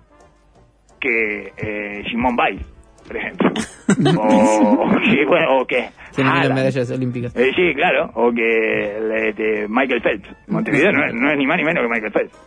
[0.99, 2.65] que eh, Simón Biles,
[3.07, 3.49] por ejemplo.
[4.21, 7.36] o, sí, bueno, o que Tiene medallas olímpicas.
[7.36, 10.29] Eh, sí, claro, o que este, Michael Phelps.
[10.47, 12.38] Montevideo no no es ni más ni menos que Michael Phelps.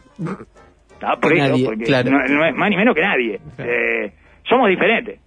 [0.95, 2.11] Está por eso, nadie, porque claro.
[2.11, 3.41] no, no es más ni menos que nadie.
[3.57, 3.71] Claro.
[3.71, 4.13] Eh,
[4.49, 5.21] somos diferentes,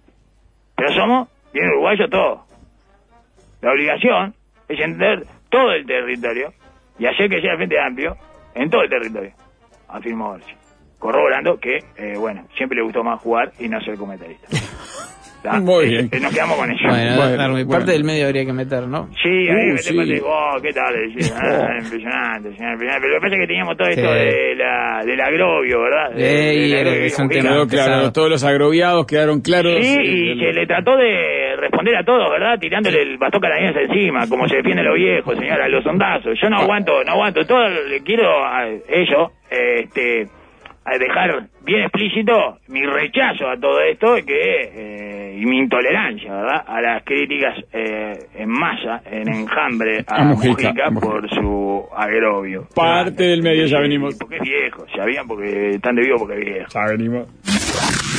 [0.76, 2.40] pero somos bien uruguayos todos.
[3.60, 4.34] La obligación
[4.68, 6.52] es entender todo el territorio
[6.98, 8.16] y hacer que sea el Frente Amplio
[8.54, 9.32] en todo el territorio,
[9.88, 10.52] afirmó Orsi,
[10.98, 14.48] corroborando que, eh, bueno, siempre le gustó más jugar y no ser comentarista.
[15.38, 15.60] ¿Está?
[15.60, 16.08] Muy Eh, bien.
[16.12, 16.82] eh, nos quedamos con eso.
[16.88, 17.16] Bueno,
[17.54, 19.08] Bueno, parte del medio habría que meter, ¿no?
[19.22, 19.96] Sí, ahí Uh, me sí.
[19.96, 20.94] te digo, oh, ¿qué tal?
[21.14, 23.00] Decía, ah, impresionante, señor, impresionante.
[23.00, 24.18] Pero lo que pasa es que teníamos todo esto Sí.
[24.18, 26.10] de la, del agrovio, ¿verdad?
[26.16, 28.12] De- Ey, del agrovio es un tema claro, pesado.
[28.12, 29.74] todos los agroviados quedaron claros.
[29.80, 32.58] Sí, y se le trató de responder a todos, ¿verdad?
[32.58, 36.36] Tirándole el bastón canadiense encima, como se defienden los viejos, señora, los sondazos.
[36.42, 37.46] Yo no aguanto, no aguanto.
[37.46, 40.26] Todo le quiero a ellos, este,
[40.98, 44.34] dejar bien explícito mi rechazo a todo esto que
[44.74, 46.64] eh, y mi intolerancia, ¿verdad?
[46.66, 51.06] A las críticas eh, en masa, en enjambre a, A Mujica, Mujica, Mujica.
[51.06, 52.66] por su agrovio.
[52.74, 54.16] Parte del medio, ya venimos.
[54.18, 56.66] Porque es viejo, sabían porque están de vivo porque es viejo.
[56.72, 57.28] Ya venimos.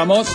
[0.00, 0.26] Vamos.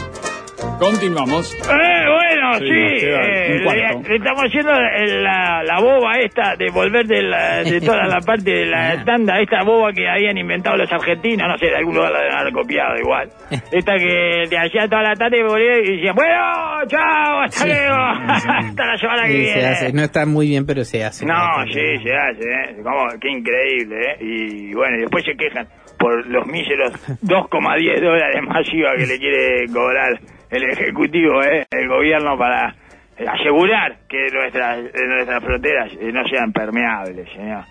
[0.78, 1.52] Continuamos.
[1.56, 2.66] Eh, bueno, Sí,
[3.00, 7.64] sí, eh, le, le estamos haciendo el- la, la boba esta de volver de, la-
[7.64, 11.58] de toda la parte de la tanda, esta boba que habían inventado los argentinos, no
[11.58, 13.30] sé, de algún lugar la deben haber copiado igual.
[13.72, 16.36] Esta que te hacía toda la tarde y volvía y decía, bueno,
[16.88, 17.68] chao, hasta Sí.
[17.68, 17.96] luego,
[18.28, 19.62] hasta la semana que Sí, viene.
[19.62, 19.94] se hace.
[19.94, 21.26] No está muy bien, pero se hace.
[21.26, 21.34] No,
[21.66, 22.76] sí, se hace, ¿eh?
[22.84, 24.18] Como, qué increíble, ¿eh?
[24.22, 25.68] Y bueno, y después se quejan
[25.98, 26.92] por los míseros
[27.24, 30.20] 2,10 dólares más IVA que le quiere cobrar
[30.50, 31.66] el Ejecutivo, ¿eh?
[31.72, 32.76] El gobierno para
[33.28, 37.64] asegurar que nuestras, eh, nuestras fronteras eh, no sean permeables, señor.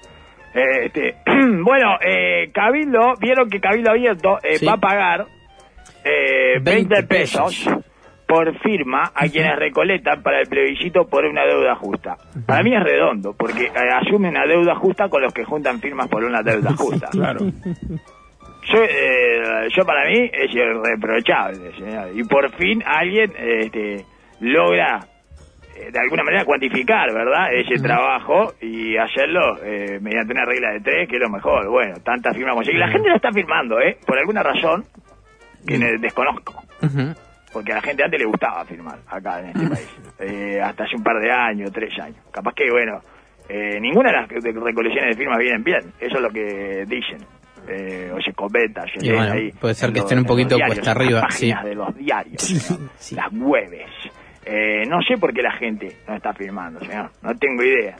[0.54, 1.14] Eh, Este,
[1.62, 4.66] bueno, eh, Cabildo, vieron que Cabildo Abierto eh, Sí.
[4.66, 5.26] va a pagar
[6.04, 7.68] eh, 20 20 pesos
[8.26, 12.16] por firma a quienes recolectan para el plebiscito por una deuda justa.
[12.46, 16.08] Para mí es redondo, porque eh, asume una deuda justa con los que juntan firmas
[16.08, 17.08] por una deuda justa.
[17.10, 17.40] Claro.
[18.66, 22.08] Yo, eh, yo para mí es irreprochable, señor.
[22.14, 24.04] Y por fin alguien este,
[24.40, 25.00] logra
[25.76, 27.52] eh, de alguna manera cuantificar, ¿verdad?
[27.52, 31.68] Ese trabajo y hacerlo eh, mediante una regla de tres, que es lo mejor.
[31.68, 32.70] Bueno, tantas firmas como...
[32.70, 33.98] Y la gente no está firmando, ¿eh?
[34.06, 34.84] Por alguna razón
[35.66, 36.54] que desconozco.
[36.82, 37.14] Ujú.
[37.54, 39.88] Porque a la gente antes le gustaba firmar acá en este país.
[40.18, 42.18] Eh, hasta hace un par de años, tres años.
[42.30, 43.00] Capaz que, bueno,
[43.48, 45.80] eh, ninguna de las recolecciones de firmas vienen bien.
[46.00, 47.24] Eso es lo que dicen.
[47.66, 49.50] Eh, o se comenta, se bueno, ahí.
[49.52, 51.68] puede ser que estén un poquito diarios, cuesta las arriba, páginas sí.
[51.68, 52.90] de los diarios, señor.
[52.96, 53.14] Sí.
[53.14, 54.10] las webs.
[54.44, 57.10] Eh, no sé por qué la gente no está firmando, señor.
[57.22, 57.96] No tengo idea.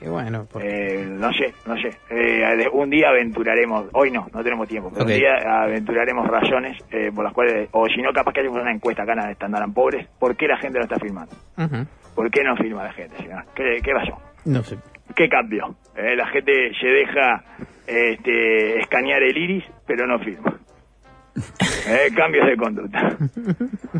[0.00, 1.90] Y bueno, porque- Eh, no sé, no sé.
[2.10, 7.10] Eh, un día aventuraremos, hoy no, no tenemos tiempo, pero un día aventuraremos razones eh,
[7.14, 9.72] por las cuales, o si no, capaz que hacemos una encuesta acá en la Standard
[9.72, 11.34] Pobres, ¿por qué la gente no está firmando?
[11.56, 11.86] Ujú.
[12.14, 13.16] ¿Por qué no firma la gente?
[13.54, 14.18] ¿Qué, qué pasó?
[14.44, 14.76] No sé.
[15.16, 15.74] ¿Qué cambió?
[15.96, 17.42] Eh, la gente se deja
[17.86, 20.54] este, escanear el iris, pero no firma.
[21.88, 23.16] Eh, cambios de conducta.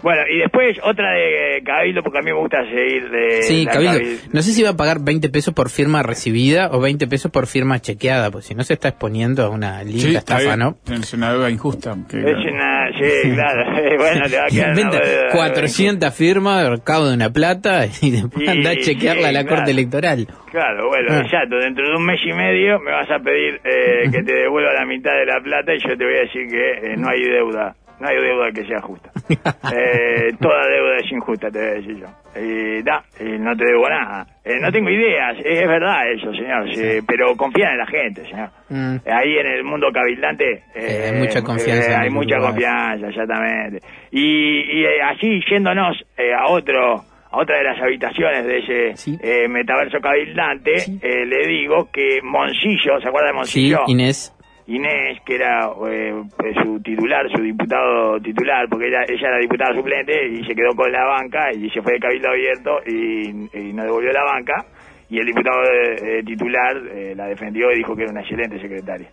[0.02, 3.72] Bueno, y después otra de Cabildo, porque a mí me gusta seguir de Sí, la
[3.72, 3.98] Cabildo.
[3.98, 7.30] Cabil- No sé si va a pagar 20 pesos por firma recibida o 20 pesos
[7.32, 10.58] por firma chequeada, pues si no se está exponiendo a una linda Sí, estafa, bien.
[10.58, 10.76] ¿no?
[10.92, 11.96] Es una deuda injusta.
[12.10, 13.64] que- Es una, sí, claro.
[13.98, 18.10] bueno, te va a quedar una Venta deuda- 400 firmas, recaudo de una plata y
[18.10, 20.28] después Y- anda a chequearla a la corte electoral.
[20.50, 21.20] Claro, bueno, Ah.
[21.24, 21.56] exacto.
[21.58, 24.84] Dentro de un mes y medio me vas a pedir eh, que te devuelva la
[24.86, 27.74] mitad de la plata y yo te voy a decir que eh, no hay deuda.
[28.00, 29.10] No hay deuda que sea justa.
[29.74, 32.06] Eh, toda deuda es injusta, te voy a decir yo.
[32.40, 34.24] Y da, y no te debo nada.
[34.44, 36.72] Eh, no tengo ideas, es verdad eso, señor.
[36.74, 38.48] sí, pero confía en la gente, señor.
[38.68, 38.96] Mm.
[39.10, 43.80] Ahí en el mundo cabildante Eh, hay mucha confianza eh, hay mucha confianza, exactamente.
[44.12, 48.96] Y, y eh, así yéndonos eh, a otro a otra de las habitaciones de ese
[48.96, 49.18] Sí.
[49.22, 50.98] eh, metaverso cabildante, Sí.
[51.02, 53.80] eh, le digo que Moncillo, ¿se acuerda de Sí, Moncillo?
[53.88, 54.34] Inés.
[54.68, 56.22] Inés, que era eh,
[56.62, 60.92] su titular, su diputado titular, porque ella, ella era diputada suplente y se quedó con
[60.92, 64.66] la banca y se fue de cabildo abierto y, y no devolvió la banca.
[65.10, 69.08] Y el diputado eh, titular eh, la defendió y dijo que era una excelente secretaria.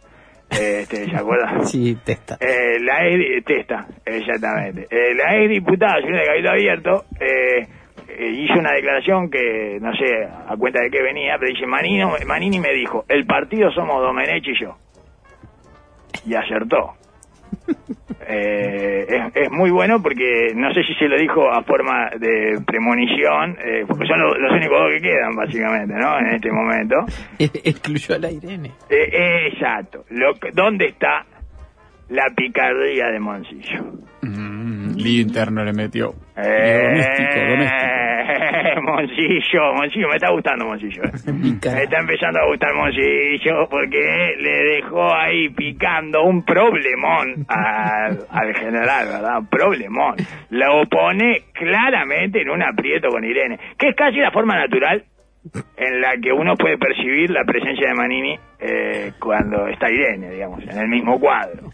[0.50, 1.60] Este, ¿Se acuerda?
[1.64, 2.38] Sí, testa.
[2.40, 4.88] Eh, la ex, testa, exactamente.
[4.90, 7.68] Eh, la ex diputada, señora de Cabildo Abierto, eh,
[8.08, 12.14] eh, hizo una declaración que no sé a cuenta de qué venía, pero dice, Manino,
[12.28, 14.76] Manini me dijo, el partido somos Domenech y yo.
[16.26, 16.94] Y acertó.
[18.28, 22.60] Eh, es, es muy bueno porque no sé si se lo dijo a forma de
[22.66, 26.18] premonición, eh, porque son los, los únicos dos que quedan básicamente, ¿no?
[26.18, 26.96] En este momento.
[27.38, 28.72] Excluyó a la Irene.
[28.90, 30.06] Eh, eh, exacto.
[30.10, 31.24] Lo ¿Dónde está
[32.10, 33.84] la picardía de Moncillo?
[34.22, 34.45] Mm,
[34.96, 36.14] lío interno le metió.
[36.38, 37.96] Eh, Lío doméstico, doméstico.
[38.82, 41.04] Moncillo, Moncillo, me está gustando Moncillo.
[41.04, 41.12] eh.
[41.76, 48.56] Me está empezando a gustar Moncillo porque le dejó ahí picando un problemón al, al
[48.56, 49.40] general, ¿verdad?
[49.40, 50.16] Un problemón.
[50.50, 55.04] Lo pone claramente en un aprieto con Irene, que es casi la forma natural
[55.78, 60.64] en la que uno puede percibir la presencia de Manini eh, cuando está Irene, digamos,
[60.64, 61.65] en el mismo cuadro.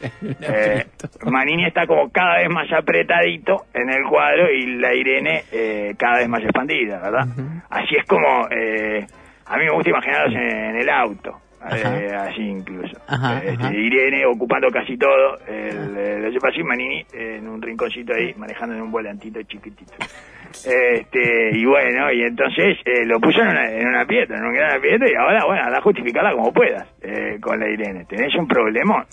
[0.40, 0.84] Eh,
[1.24, 6.18] Manini está como cada vez más apretadito en el cuadro y la Irene eh, cada
[6.18, 7.26] vez más expandida, ¿verdad?
[7.70, 9.04] Así es como eh,
[9.46, 11.40] a mí me gusta imaginarlos en, en el auto,
[11.70, 12.96] eh, así incluso.
[13.08, 13.74] Ajá, Eh, este, ajá.
[13.74, 18.90] Irene ocupando casi todo el, el y Manini en un rinconcito ahí manejando en un
[18.90, 19.94] volantito chiquitito.
[20.48, 24.54] Este, y bueno, y entonces eh, lo puso en una, en una piedra, en un
[24.54, 28.06] gran aprieto, y ahora, bueno, anda a justificarla como puedas eh, con la Irene.
[28.06, 29.04] Tenés un problemón.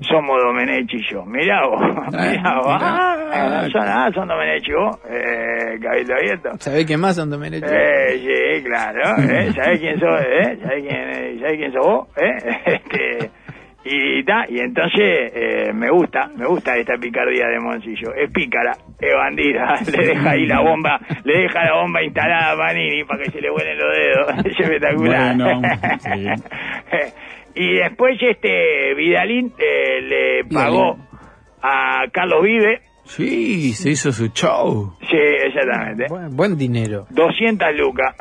[0.00, 1.24] Somos Domenech y yo.
[1.24, 1.80] Mirá vos,
[2.12, 2.78] mirá vos.
[2.80, 6.50] Ah, no son, ah, son Domenech y vos, eh, Cabildo Abierto.
[6.58, 7.64] ¿Sabés qué más son Domenech?
[7.66, 8.18] Eh,
[8.58, 9.00] sí, claro.
[9.22, 9.52] ¿eh?
[9.54, 10.20] ¿Sabés quién sos?
[10.20, 10.58] Eh?
[10.62, 11.38] ¿Sabés quién, eh?
[11.40, 12.08] ¿Sabés quién sos vos?
[12.16, 12.36] ¿Eh?
[12.86, 13.30] Este,
[13.88, 18.12] y ta, y entonces eh, me gusta, me gusta esta picardía de Moncillo.
[18.14, 19.76] Es pícara, es bandida.
[19.96, 23.40] Le deja ahí la bomba, le deja la bomba instalada a Manini para que se
[23.40, 24.46] le vuelen los dedos.
[24.46, 25.36] Es espectacular.
[25.36, 25.62] Bueno,
[26.00, 26.26] sí.
[27.54, 30.96] y después este Vidalín eh, le pagó
[31.62, 32.80] a Carlos Vive.
[33.04, 34.96] Sí, se hizo su show.
[35.08, 36.06] Sí, exactamente.
[36.08, 37.06] Buen, buen dinero.
[37.10, 38.16] 200 lucas.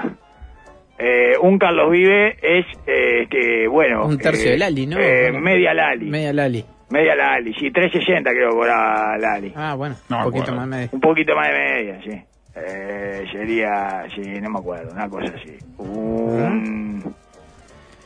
[0.98, 4.06] Eh, un Carlos Vive es, eh, este, bueno...
[4.06, 4.98] Un tercio eh, de Lali, ¿no?
[5.00, 5.40] eh, Bueno.
[5.42, 6.06] media Lali.
[6.10, 6.64] Media Lali.
[6.90, 9.52] Media Lali, sí, 360 creo que cobraba Lali.
[9.56, 9.96] Ah, bueno.
[10.10, 10.60] No un poquito acuerdo.
[10.62, 10.90] más media.
[10.92, 12.12] Un poquito más de media, sí.
[12.58, 15.58] Eh, sería, sí, no me acuerdo, una cosa así.
[15.78, 17.04] Un...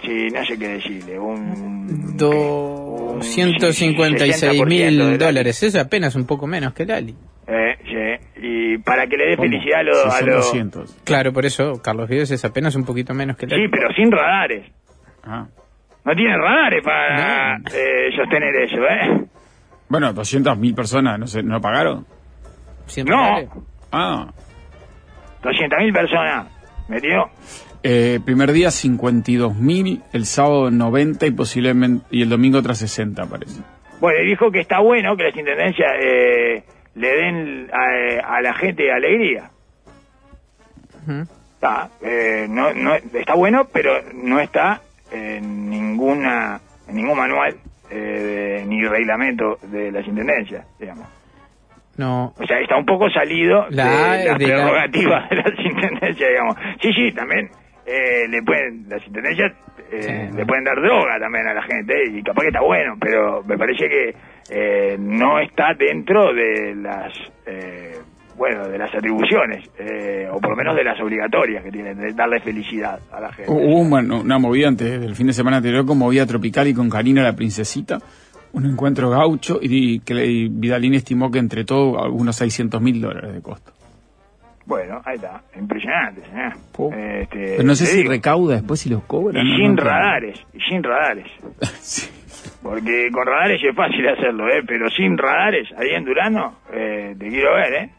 [0.01, 1.37] Sí, no sé qué decirle, un...
[1.37, 5.61] un 256 60% de mil dólares.
[5.61, 7.13] Eso apenas un poco menos que Lali.
[8.73, 10.05] Y para que le dé felicidad a los...
[10.05, 10.97] A 200.
[11.03, 13.63] Claro, por eso Carlos Vives es apenas un poquito menos que Lali.
[13.63, 14.69] Sí, pero sin radares.
[15.23, 15.47] Ah.
[16.05, 17.63] No tiene radares para No.
[17.73, 19.25] eh, sostener eso, ¿eh?
[19.89, 22.05] Bueno, 200.000 personas, no sé, ¿no pagaron?
[22.85, 23.65] Siempre No.
[23.91, 24.27] Ah.
[25.43, 26.47] 200.000 personas.
[26.87, 27.29] ¿Metió?
[27.83, 33.61] Eh, primer día 52.000, el sábado 90 y posiblemente y el domingo otras 60 parece.
[33.99, 36.63] Bueno, y dijo que está bueno que las intendencias eh,
[36.99, 39.49] le den a, a la gente alegría.
[41.55, 44.81] Está, eh, no, no, está bueno, pero no está
[45.11, 47.55] en ninguna en ningún manual
[47.89, 51.07] eh, de- ni reglamento de las intendencias, digamos.
[51.97, 52.33] No.
[52.37, 56.29] O sea, está un poco salido La- de las de la- prerrogativas de las intendencias,
[56.29, 56.55] digamos.
[56.81, 57.49] Sí, sí, también
[57.85, 59.51] eh, le pueden, las intendencias
[59.91, 60.37] eh, Sí.
[60.37, 63.57] le pueden dar droga también a la gente y capaz que está bueno, pero me
[63.57, 64.15] parece que
[64.51, 67.13] eh, no está dentro de las,
[67.45, 67.97] eh,
[68.37, 72.13] bueno, de las atribuciones, eh, o por lo menos de las obligatorias que tienen, de
[72.13, 73.51] darle felicidad a la gente.
[73.51, 77.21] Hubo una movida antes del fin de semana anterior con movida tropical y con Karina
[77.21, 77.99] la princesita,
[78.53, 83.41] un encuentro gaucho y que Vidalín estimó que entre todo algunos 600 mil dólares de
[83.41, 83.71] costo.
[84.69, 86.53] Bueno, ahí está, impresionante, señor.
[86.71, 86.93] Po.
[86.93, 89.41] Este, Pero no sé si digo, recauda después si los cobra.
[89.41, 91.25] y sin no, radares, y sin radares.
[91.81, 92.07] Sí.
[92.61, 94.61] Porque con radares es fácil hacerlo, ¿eh?
[94.67, 97.89] Pero sin radares, ahí en Durano, eh, te quiero ver, ¿eh?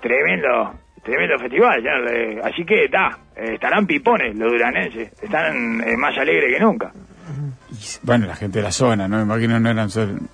[0.00, 0.72] Tremendo,
[1.04, 1.82] tremendo festival.
[1.82, 5.12] ya, eh, así que, da, eh, estarán pipones los duranenses.
[5.22, 6.92] Están eh, más alegres que nunca.
[8.02, 9.18] Bueno, la gente de la zona, ¿no?
[9.18, 9.88] Me imagino no eran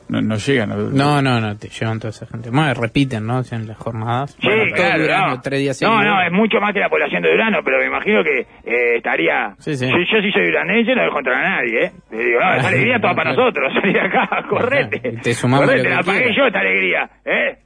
[0.09, 2.51] no, no llegan a No, no, no, te llevan toda esa gente.
[2.51, 3.43] Más repiten, ¿no?
[3.51, 4.37] En las jornadas.
[4.41, 5.41] Sí, Bueno, todo claro, Durano, no.
[5.41, 8.23] tres días no, no, es mucho más que la población de Durano, pero me imagino
[8.23, 9.55] que eh, estaría...
[9.59, 9.87] Sí, sí.
[9.89, 11.93] Yo, yo si soy duranense no dejo contra a nadie, ¿eh?
[12.11, 15.01] Le digo, no, esta alegría toda para nosotros, salí de acá, correte.
[15.09, 17.59] Y te sumamos correte, la pagué yo esta alegría, ¿eh?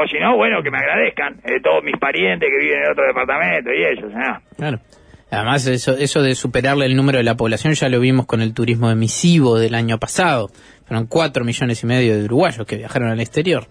[0.00, 3.06] O si no, bueno, que me agradezcan eh, todos mis parientes que viven en otro
[3.06, 4.38] departamento y eso, ¿no?
[4.56, 4.78] Claro.
[5.30, 8.54] Además, eso, eso de superarle el número de la población ya lo vimos con el
[8.54, 10.50] turismo emisivo del año pasado.
[10.86, 13.68] Fueron cuatro millones y medio de uruguayos que viajaron al exterior.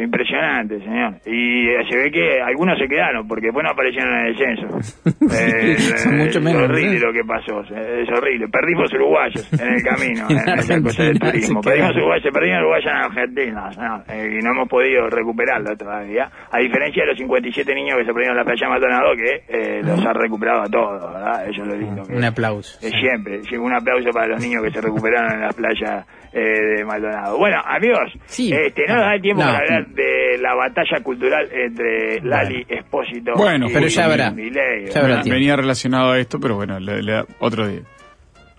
[0.00, 1.14] Impresionante, señor.
[1.26, 4.66] Y eh, se ve que algunos se quedaron porque después no aparecieron en el censo.
[5.30, 7.06] Eh, Son mucho es menos, horrible ¿no?
[7.08, 8.48] lo que pasó, es horrible.
[8.48, 11.60] Perdimos uruguayos en el camino, En en, esa cosa del turismo.
[11.60, 16.30] Perdimos uruguayos, perdimos uruguayos en Argentina, señor, eh, y no hemos podido recuperarlo todavía.
[16.50, 19.82] A diferencia de los 57 niños que se perdieron en la playa Maldonado, que eh,
[19.82, 21.48] los han recuperado a todos, ¿verdad?
[21.48, 22.02] Eso es lo lindo.
[22.04, 22.78] que- Un aplauso.
[22.86, 23.40] eh, siempre.
[23.58, 26.40] Un aplauso para los niños que se recuperaron en la playa eh,
[26.78, 27.38] de Maldonado.
[27.38, 28.52] Bueno, amigos, Sí.
[28.52, 29.48] este, no nos da el tiempo No.
[29.48, 34.32] para hablar de la batalla cultural entre Lali Espósito Bueno, y pero ya habrá.
[34.34, 37.80] Ya habrá Venía- relacionado a esto, pero bueno, le, le da otro día.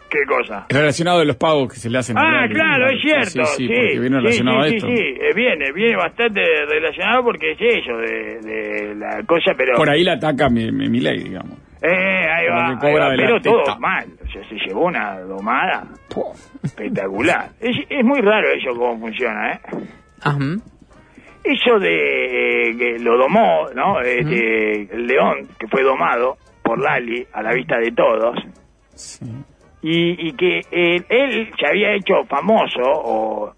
[0.10, 0.66] ¿Qué cosa?
[0.70, 2.18] Relacionado de los pagos que se le hacen.
[2.18, 2.54] a Ah, Lali.
[2.56, 3.46] claro, es cierto.
[3.46, 4.88] Sí, sí, sí, porque viene sí, relacionado sí, a sí, esto.
[4.88, 9.74] sí, eh, viene, viene bastante relacionado porque es eso de, de la cosa, pero...
[9.76, 11.60] Por ahí la ataca mi, mi, mi ley, digamos.
[11.82, 14.06] Eh, ahí va, ahí pero todo mal.
[14.22, 15.84] O sea, se llevó una domada
[16.64, 17.50] espectacular.
[17.60, 19.60] Es, es muy raro eso cómo funciona, ¿eh?
[20.22, 20.38] Ajá.
[21.44, 24.02] Eso de eh, que lo domó, ¿no?
[24.02, 28.36] Este, El león que fue domado por Lali a la vista de todos
[28.94, 29.26] Sí.
[29.82, 33.54] y, y que él, él se había hecho famoso, o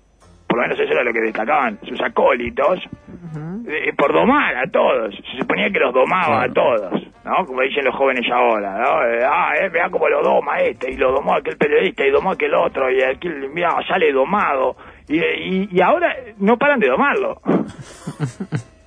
[0.52, 2.80] por lo menos eso era lo que destacaban sus acólitos,
[3.68, 5.16] eh, por domar a todos.
[5.16, 6.52] Se suponía que los domaba Claro.
[6.52, 7.46] a todos, ¿no?
[7.46, 9.04] Como dicen los jóvenes ahora, ¿no?
[9.08, 12.32] Eh, ah, eh, mirá cómo lo doma este, y lo domó aquel periodista, y domó
[12.32, 14.76] aquel otro, y aquel, mirá, sale domado.
[15.08, 17.40] Y, y, y ahora no paran de domarlo.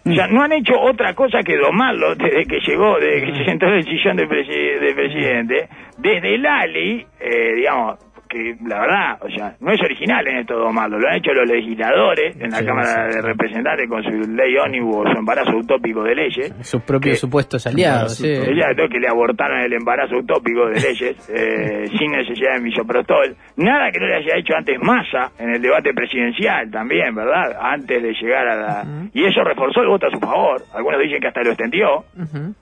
[0.07, 3.45] O sea, no han hecho otra cosa que domarlo desde que llegó, desde que se
[3.47, 5.67] sentó en el sillón del, presi- del presidente.
[5.97, 7.99] Desde Lali, eh, digamos,
[8.35, 11.49] que la verdad, o sea, no es original en esto domarlo, lo han hecho los
[11.49, 16.15] legisladores en la Sí, Cámara de Representantes con su ley ómnibus su embarazo utópico de
[16.15, 16.53] leyes.
[16.63, 18.17] Sus propios Que- supuestos aliados.
[18.17, 18.25] sí.
[18.25, 23.37] Que le abortaron el embarazo utópico de leyes eh, sin necesidad de misoprostol.
[23.57, 27.57] Nada que no le haya hecho antes Massa en el debate presidencial también, ¿verdad?
[27.61, 28.85] Antes de llegar a la...
[29.13, 30.63] Y eso reforzó el voto a su favor.
[30.75, 32.05] Algunos dicen que hasta lo extendió.
[32.17, 32.55] Ujú.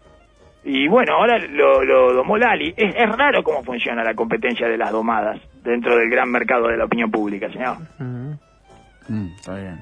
[0.64, 2.72] Y bueno, ahora lo, lo domó Lali.
[2.76, 6.76] Es, es raro cómo funciona la competencia de las domadas dentro del gran mercado de
[6.76, 7.76] la opinión pública, señor.
[7.98, 8.38] Ujú.
[9.08, 9.78] Mm, está bien.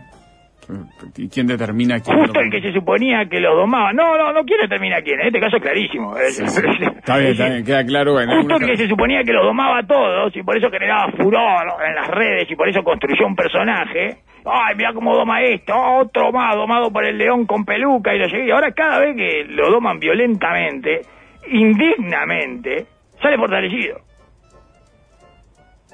[1.17, 3.93] ¿Y quién determina quién Justo lo- el que se suponía que lo domaba.
[3.93, 5.21] No, no, no quiero determinar quién.
[5.21, 6.17] En este caso es clarísimo.
[6.17, 8.13] Es- Está bien, está bien, queda claro.
[8.13, 11.11] Bueno, Justo el que se suponía que lo domaba a todos y por eso generaba
[11.13, 14.19] furor en las redes y por eso construyó un personaje.
[14.45, 18.27] Ay, mira cómo doma esto, otro más domado por el león con peluca y lo
[18.27, 18.47] llegué.
[18.47, 21.03] Y ahora cada vez que lo doman violentamente,
[21.49, 22.87] indignamente,
[23.21, 23.99] sale fortalecido.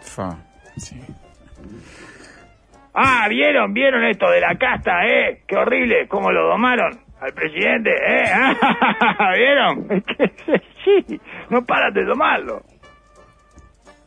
[0.00, 0.36] Fa,
[0.76, 1.00] sí.
[2.94, 3.74] Ah, ¿vieron?
[3.74, 5.42] ¿Vieron esto de la casta, eh?
[5.46, 8.24] Qué horrible, cómo lo domaron al presidente, eh.
[9.36, 9.86] ¿Vieron?
[10.84, 11.20] sí,
[11.50, 12.62] no paran de domarlo.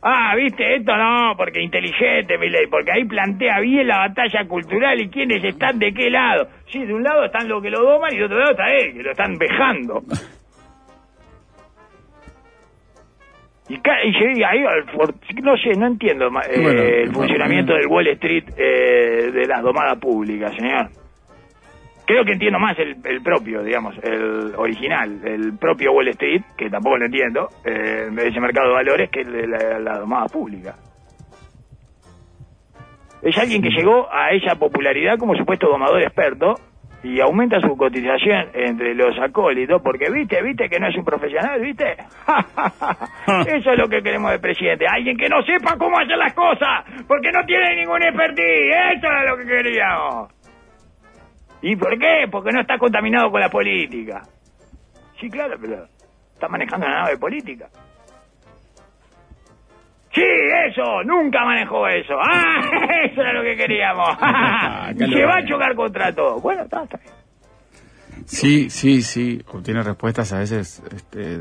[0.02, 5.10] Ah, viste, esto no, porque inteligente, Milei, porque ahí plantea bien la batalla cultural y
[5.10, 6.48] quiénes están de qué lado.
[6.68, 8.94] Sí, de un lado están los que lo doman y de otro lado está él,
[8.94, 10.02] que lo están vejando.
[13.68, 14.64] Y, y llegué ahí
[15.42, 17.82] no sé, no entiendo eh, Bueno, el funcionamiento bueno.
[17.82, 20.88] del Wall Street eh, de las domadas públicas, señor.
[22.10, 26.68] Creo que entiendo más el, el propio, digamos, el original, el propio Wall Street, que
[26.68, 30.74] tampoco lo entiendo, eh, ese mercado de valores, que el de la, la domada pública.
[33.22, 36.56] Es alguien que llegó a esa popularidad como supuesto domador experto
[37.04, 41.60] y aumenta su cotización entre los acólitos porque, viste, viste que no es un profesional,
[41.60, 41.92] viste.
[43.56, 44.84] Eso es lo que queremos del presidente.
[44.88, 48.96] Alguien que no sepa cómo hacer las cosas porque no tiene ningún expertise.
[48.96, 50.39] Eso es lo que queríamos.
[51.62, 52.26] ¿Y por qué?
[52.30, 54.22] Porque no está contaminado con la política.
[55.20, 55.86] Sí, claro, pero
[56.32, 57.68] está manejando una nave política.
[60.12, 60.24] Sí,
[60.68, 62.14] eso, nunca manejó eso.
[62.22, 64.08] Ah, eso era lo que queríamos.
[64.96, 66.40] Lo Se va a chocar contra todo.
[66.40, 67.14] Bueno, está, está bien.
[68.26, 69.40] Sí, sí, sí.
[69.52, 71.38] Obtiene respuestas a veces este,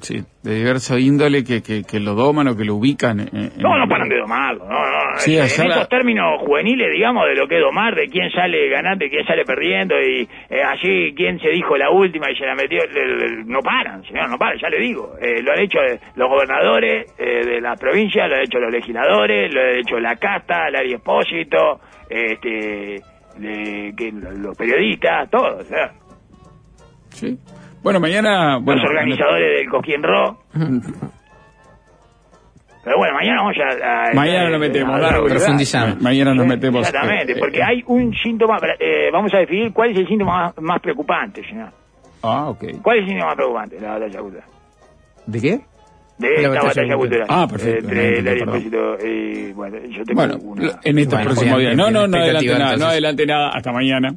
[0.00, 3.20] sí, de diverso índole que, que, que lo doman o que lo ubican.
[3.20, 4.64] en- en- No, no paran de domarlo.
[4.64, 5.18] No, no.
[5.18, 8.30] Sí, en allá la- esos términos juveniles, digamos, de lo que es domar, de quién
[8.30, 12.36] sale ganando y quién sale perdiendo, y eh, allí quién se dijo la última y
[12.36, 15.14] se la metió, le- le- no paran, señor, no paran, ya le digo.
[15.20, 18.72] Eh, lo han hecho eh, los gobernadores eh, de la provincia, lo han hecho los
[18.72, 21.80] legisladores, lo han hecho la casta, Lari Espósito,
[22.10, 23.00] este,
[23.96, 25.66] que, los periodistas, todos.
[27.10, 27.38] Sí.
[27.82, 28.58] Bueno, mañana.
[28.58, 30.38] Bueno, los organizadores del Coquín Ro.
[32.84, 34.08] Pero bueno, mañana vamos a...
[34.10, 35.96] a- Mañana a- lo metemos, a- claro, Profundizamos.
[35.96, 36.86] Ma- Mañana nos metemos.
[36.86, 40.46] Exactamente, eh, eh, porque hay un síntoma, eh, vamos a definir cuál es el síntoma
[40.46, 41.68] más, más preocupante, señor.
[42.24, 42.64] Ah, ok.
[42.82, 43.80] ¿Cuál es el síntoma más preocupante?
[43.80, 44.46] La batalla cultural.
[45.26, 45.60] ¿De qué?
[46.18, 47.26] de La esta batalla batalla cultural.
[47.26, 47.26] cultural.
[47.28, 48.96] Ah, perfecto, Entre no,
[49.48, 50.62] y, bueno, yo tengo Bueno, una...
[50.84, 51.76] en estos Bueno, próximos días.
[51.76, 53.48] No, no, no adelante nada, no adelante nada.
[53.54, 54.14] Hasta mañana.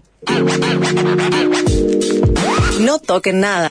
[2.80, 3.63] No toquen nada.